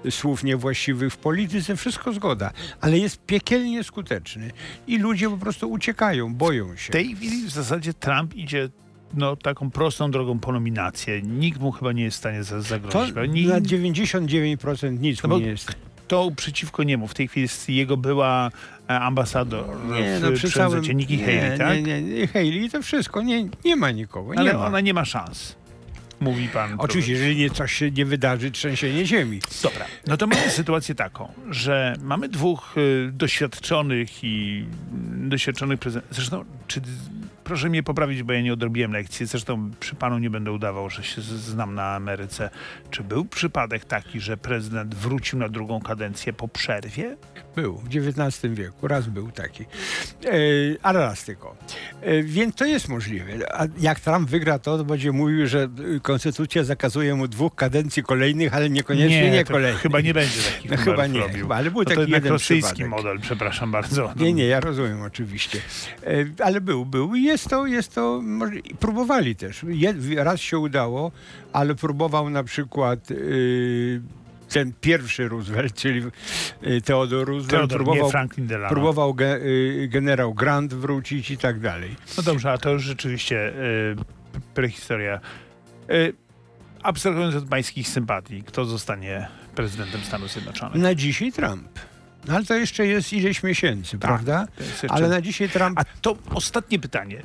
y, 0.04 0.10
słów 0.10 0.44
niewłaściwych 0.44 1.12
w 1.12 1.16
polityce, 1.16 1.76
wszystko 1.76 2.12
zgoda, 2.12 2.50
ale 2.80 2.98
jest 2.98 3.18
piekielnie 3.26 3.84
skuteczny 3.84 4.50
i 4.86 4.98
ludzie 4.98 5.30
po 5.30 5.38
prostu 5.38 5.70
uciekają, 5.70 6.34
boją 6.34 6.76
się. 6.76 6.88
W 6.88 6.92
tej 6.92 7.14
chwili 7.16 7.46
w 7.46 7.50
zasadzie 7.50 7.94
Trump 7.94 8.34
idzie 8.34 8.68
no, 9.16 9.36
taką 9.36 9.70
prostą 9.70 10.10
drogą 10.10 10.38
po 10.38 10.52
nominację. 10.52 11.22
Nikt 11.22 11.60
mu 11.60 11.72
chyba 11.72 11.92
nie 11.92 12.02
jest 12.04 12.16
w 12.16 12.20
stanie 12.20 12.44
za- 12.44 12.56
To 12.56 12.62
zagrozić. 12.62 13.12
bo 13.12 13.24
Nikt, 13.26 13.48
na 13.50 13.60
99% 13.60 15.00
nic 15.00 15.22
No 15.22 15.28
mu 15.28 15.38
nie 15.38 15.46
jest. 15.46 15.72
to 16.08 16.30
przeciwko 16.36 16.82
niemu. 16.82 17.08
W 17.08 17.14
tej 17.14 17.28
chwili 17.28 17.42
jest 17.42 17.68
jego 17.68 17.96
była 17.96 18.50
e, 18.90 19.00
ambasador 19.00 19.66
Nie, 19.90 20.18
w 20.18 20.22
no 20.22 20.32
przy 20.32 20.50
całym... 20.50 20.82
Nikki 20.84 21.16
nie, 21.18 21.24
Haley, 21.24 21.58
tak? 21.58 21.76
Nie, 21.76 21.82
nie, 21.82 22.02
nie, 22.02 22.26
Haley 22.26 22.70
to 22.70 22.82
wszystko, 22.82 23.22
nie, 23.22 23.48
nie 23.64 23.76
ma 23.76 23.90
nikogo, 23.90 24.32
nie 24.34 24.40
Ale 24.40 24.52
ma. 24.54 24.66
ona 24.66 24.80
nie 24.80 24.94
ma 24.94 25.04
szans. 25.04 25.56
Mówi 26.20 26.48
pan. 26.48 26.74
Oczywiście, 26.78 27.12
jeżeli 27.12 27.36
nie, 27.36 27.50
coś 27.50 27.72
się 27.72 27.90
nie 27.90 28.04
wydarzy, 28.04 28.50
trzęsienie 28.50 29.06
ziemi. 29.06 29.40
Dobra, 29.62 29.84
no 30.06 30.16
to 30.16 30.26
mamy 30.26 30.50
sytuację 30.50 30.94
taką, 30.94 31.32
że 31.50 31.94
mamy 32.02 32.28
dwóch 32.28 32.74
y, 32.78 33.10
doświadczonych 33.12 34.24
i 34.24 34.64
doświadczonych 35.16 35.80
prezydentów. 35.80 36.16
Zresztą, 36.16 36.44
czy, 36.66 36.80
proszę 37.44 37.68
mnie 37.68 37.82
poprawić, 37.82 38.22
bo 38.22 38.32
ja 38.32 38.40
nie 38.40 38.52
odrobiłem 38.52 38.92
lekcji. 38.92 39.26
Zresztą 39.26 39.70
przy 39.80 39.94
panu 39.94 40.18
nie 40.18 40.30
będę 40.30 40.52
udawał, 40.52 40.90
że 40.90 41.04
się 41.04 41.22
znam 41.22 41.74
na 41.74 41.94
Ameryce. 41.94 42.50
Czy 42.90 43.02
był 43.04 43.24
przypadek 43.24 43.84
taki, 43.84 44.20
że 44.20 44.36
prezydent 44.36 44.94
wrócił 44.94 45.38
na 45.38 45.48
drugą 45.48 45.80
kadencję 45.80 46.32
po 46.32 46.48
przerwie? 46.48 47.16
Był 47.56 47.76
w 47.76 47.88
XIX 47.96 48.54
wieku, 48.54 48.88
raz 48.88 49.06
był 49.06 49.30
taki. 49.30 49.62
E, 49.62 50.28
ale 50.82 51.00
raz 51.00 51.24
tylko. 51.24 51.56
E, 52.02 52.22
więc 52.22 52.54
to 52.54 52.64
jest 52.64 52.88
możliwe. 52.88 53.32
A 53.60 53.66
jak 53.78 54.00
Trump 54.00 54.30
wygra 54.30 54.58
to, 54.58 54.84
będzie 54.84 55.12
mówił, 55.12 55.46
że 55.46 55.68
konstytucja 56.02 56.64
zakazuje 56.64 57.14
mu 57.14 57.28
dwóch 57.28 57.54
kadencji 57.54 58.02
kolejnych, 58.02 58.54
ale 58.54 58.70
niekoniecznie 58.70 59.30
nie, 59.30 59.44
to 59.44 59.52
kolejnych. 59.52 59.80
chyba 59.82 60.00
nie 60.00 60.14
będzie 60.14 60.40
takich 60.54 60.70
No, 60.70 60.76
chyba 60.76 61.06
nie, 61.06 61.20
robił. 61.20 61.36
chyba, 61.38 61.56
ale 61.56 61.70
był 61.70 61.82
No 61.82 61.84
taki 61.84 62.12
jeden 62.12 62.32
rosyjski 62.32 62.72
przypadek. 62.74 62.88
model, 63.04 63.18
przepraszam 63.20 63.70
bardzo. 63.72 64.12
Nie, 64.16 64.32
nie, 64.32 64.46
ja 64.46 64.60
rozumiem 64.60 65.02
oczywiście. 65.02 65.58
E, 66.02 66.44
Ale 66.44 66.60
był, 66.60 66.86
był 66.86 67.14
i 67.14 67.22
jest 67.34 67.48
to, 67.48 67.66
jest 67.66 67.94
to, 67.94 68.22
próbowali 68.80 69.36
też. 69.36 69.64
Raz 70.16 70.40
się 70.40 70.58
udało, 70.58 71.12
ale 71.52 71.74
próbował 71.74 72.30
na 72.30 72.44
przykład 72.44 73.10
y, 73.10 74.00
ten 74.48 74.72
pierwszy 74.80 75.28
Roosevelt, 75.28 75.74
czyli 75.74 76.02
y, 76.66 76.80
Theodore 76.80 77.24
Roosevelt, 77.24 77.50
Teodor, 77.50 77.78
próbował, 77.84 78.10
Franklin 78.10 78.46
Delano. 78.46 78.68
próbował 78.68 79.14
ge, 79.14 79.36
y, 79.36 79.88
generał 79.92 80.34
Grant 80.34 80.74
wrócić 80.74 81.30
i 81.30 81.38
tak 81.38 81.60
dalej. 81.60 81.96
No 82.16 82.22
dobrze, 82.22 82.52
a 82.52 82.58
to 82.58 82.70
już 82.70 82.82
rzeczywiście 82.82 83.48
y, 83.48 83.96
prehistoria. 84.54 85.20
Y, 85.90 86.12
abstrahując 86.82 87.34
od 87.34 87.48
pańskich 87.48 87.88
sympatii, 87.88 88.42
kto 88.42 88.64
zostanie 88.64 89.28
prezydentem 89.54 90.00
Stanów 90.00 90.32
Zjednoczonych? 90.32 90.82
Na 90.82 90.94
dzisiaj 90.94 91.32
Trump. 91.32 91.68
No, 92.26 92.34
ale 92.34 92.44
to 92.44 92.54
jeszcze 92.54 92.86
jest 92.86 93.12
ileś 93.12 93.42
miesięcy, 93.42 93.98
prawda? 93.98 94.46
Jest 94.58 94.70
jeszcze- 94.70 94.90
Ale 94.90 95.08
na 95.08 95.20
dzisiaj 95.20 95.48
Trump... 95.48 95.78
A 95.78 95.84
to 95.84 96.16
ostatnie 96.34 96.78
pytanie. 96.78 97.22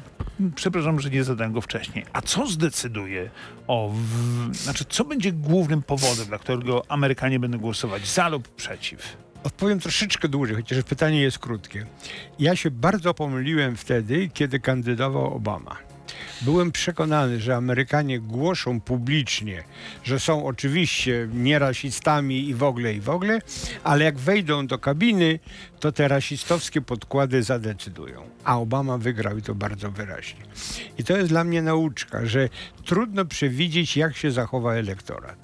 Przepraszam, 0.56 1.00
że 1.00 1.10
nie 1.10 1.24
zadałem 1.24 1.54
go 1.54 1.62
wcześniej. 1.62 2.06
A 2.14 2.22
co 2.22 2.48
zdecyduje 2.48 3.30
o... 3.68 3.94
W... 3.94 4.56
Znaczy, 4.56 4.86
co 4.90 5.06
będzie 5.06 5.32
głównym 5.32 5.82
powodem, 5.82 6.26
dla 6.26 6.38
którego 6.38 6.84
Amerykanie 6.92 7.40
będą 7.40 7.58
głosować 7.58 8.08
za 8.08 8.30
lub 8.30 8.48
przeciw? 8.48 9.18
Odpowiem 9.44 9.80
troszeczkę 9.80 10.28
dłużej, 10.28 10.56
chociaż 10.56 10.84
pytanie 10.84 11.22
jest 11.22 11.40
krótkie. 11.40 11.86
Ja 12.40 12.56
się 12.56 12.72
bardzo 12.72 13.14
pomyliłem 13.14 13.76
wtedy, 13.78 14.30
kiedy 14.34 14.60
kandydował 14.60 15.34
Obama. 15.34 15.89
Byłem 16.42 16.72
przekonany, 16.72 17.40
że 17.40 17.56
Amerykanie 17.56 18.20
głoszą 18.20 18.82
publicznie, 18.82 19.64
że 20.04 20.20
są 20.20 20.46
oczywiście 20.46 21.28
nierasistami 21.34 22.50
i 22.50 22.54
w 22.54 22.64
ogóle, 22.64 22.94
i 22.94 23.02
w 23.02 23.10
ogóle, 23.10 23.42
ale 23.84 24.06
jak 24.06 24.18
wejdą 24.18 24.68
do 24.68 24.80
kabiny, 24.80 25.40
to 25.80 25.92
te 25.92 26.08
rasistowskie 26.08 26.82
podkłady 26.82 27.44
zadecydują. 27.44 28.22
A 28.44 28.58
Obama 28.60 28.98
wygrał 28.98 29.38
i 29.38 29.42
to 29.42 29.56
bardzo 29.56 29.92
wyraźnie. 29.92 30.42
I 30.98 31.04
to 31.04 31.18
jest 31.18 31.30
dla 31.30 31.44
mnie 31.44 31.62
nauczka, 31.62 32.26
że 32.26 32.50
trudno 32.86 33.26
przewidzieć, 33.26 33.98
jak 33.98 34.18
się 34.18 34.32
zachowa 34.32 34.74
elektorat. 34.74 35.36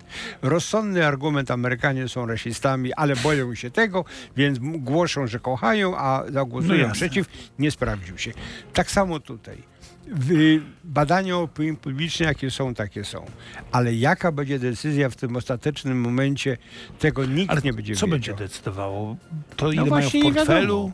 Rozsądny 0.41 1.07
argument, 1.07 1.51
Amerykanie 1.51 2.07
są 2.07 2.25
rasistami, 2.27 2.93
ale 2.93 3.15
boją 3.15 3.55
się 3.55 3.71
tego, 3.71 4.05
więc 4.37 4.59
głoszą, 4.61 5.27
że 5.27 5.39
kochają, 5.39 5.97
a 5.97 6.23
No 6.25 6.31
zagłosują 6.31 6.75
jasne. 6.79 6.93
przeciw. 6.93 7.27
Nie 7.59 7.71
sprawdził 7.71 8.17
się. 8.17 8.31
Tak 8.73 8.91
samo 8.91 9.19
tutaj. 9.19 9.74
W- 10.07 10.59
Badania 10.83 11.37
opinii 11.37 11.77
publicznej, 11.77 12.27
jakie 12.27 12.51
są, 12.51 12.73
takie 12.73 13.03
są. 13.03 13.25
Ale 13.71 13.93
jaka 13.93 14.31
będzie 14.31 14.59
decyzja 14.59 15.09
w 15.09 15.15
tym 15.15 15.35
ostatecznym 15.35 16.01
momencie, 16.01 16.57
tego 16.99 17.25
nikt 17.25 17.51
Ale 17.51 17.61
nie 17.61 17.73
będzie 17.73 17.95
co 17.95 18.05
wiedział. 18.05 18.09
będzie 18.19 18.33
decydowało? 18.33 19.17
To 19.55 19.71
ile 19.71 19.83
No 19.83 19.89
mają 19.89 20.09
w 20.09 20.13
portfelu? 20.21 20.91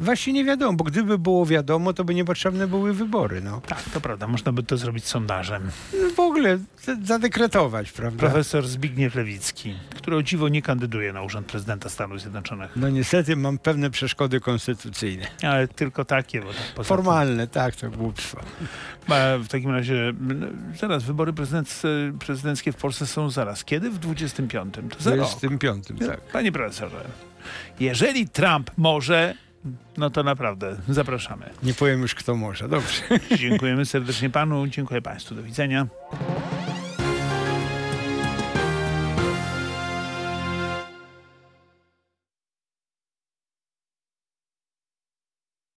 Właśnie 0.00 0.32
nie 0.32 0.44
wiadomo, 0.44 0.72
bo 0.72 0.84
gdyby 0.84 1.18
było 1.18 1.46
wiadomo, 1.46 1.92
to 1.92 2.04
by 2.04 2.14
niepotrzebne 2.14 2.66
były 2.66 2.94
wybory. 2.94 3.40
No. 3.40 3.60
Tak, 3.66 3.82
to 3.82 4.00
prawda. 4.00 4.26
Można 4.26 4.52
by 4.52 4.62
to 4.62 4.76
zrobić 4.76 5.04
sondażem. 5.04 5.70
No 6.02 6.10
w 6.16 6.20
ogóle 6.20 6.58
zadekretować, 7.04 7.92
prawda? 7.92 8.18
Profesor 8.18 8.66
Zbigniew 8.66 9.14
Lewicki, 9.14 9.74
który 9.96 10.16
o 10.16 10.22
dziwo 10.22 10.48
nie 10.48 10.62
kandyduje 10.62 11.12
na 11.12 11.22
urząd 11.22 11.46
prezydenta 11.46 11.88
Stanów 11.88 12.20
Zjednoczonych. 12.20 12.70
No 12.76 12.88
niestety 12.88 13.36
mam 13.36 13.58
pewne 13.58 13.90
przeszkody 13.90 14.40
konstytucyjne. 14.40 15.26
Ale 15.42 15.68
tylko 15.68 16.04
takie, 16.04 16.40
bo 16.40 16.46
tak 16.48 16.56
poza 16.56 16.74
tym- 16.74 16.84
Formalne, 16.84 17.46
tak, 17.46 17.76
to 17.76 17.90
głupstwo. 17.90 18.40
A 19.08 19.38
W 19.38 19.48
takim 19.48 19.70
razie, 19.70 20.12
zaraz, 20.80 21.02
wybory 21.02 21.32
prezydenckie, 22.18 22.72
w 22.72 22.76
Polsce 22.76 23.06
są 23.06 23.30
zaraz. 23.30 23.64
Kiedy? 23.64 23.90
W 23.90 23.98
25. 23.98 24.74
To 24.74 24.80
za 24.98 25.10
rok. 25.10 25.18
25, 25.18 25.84
tak. 26.06 26.20
Panie 26.20 26.52
profesorze, 26.52 27.04
jeżeli 27.80 28.28
Trump 28.28 28.70
może, 28.76 29.34
no 29.96 30.10
to 30.10 30.22
naprawdę 30.22 30.76
zapraszamy. 30.88 31.50
Nie 31.62 31.74
powiem 31.74 32.02
już, 32.02 32.14
kto 32.14 32.36
może. 32.36 32.68
Dobrze. 32.68 33.02
Dziękujemy 33.38 33.86
serdecznie 33.86 34.30
panu, 34.30 34.66
dziękuję 34.66 35.02
państwu. 35.02 35.34
Do 35.34 35.42
widzenia. 35.42 35.86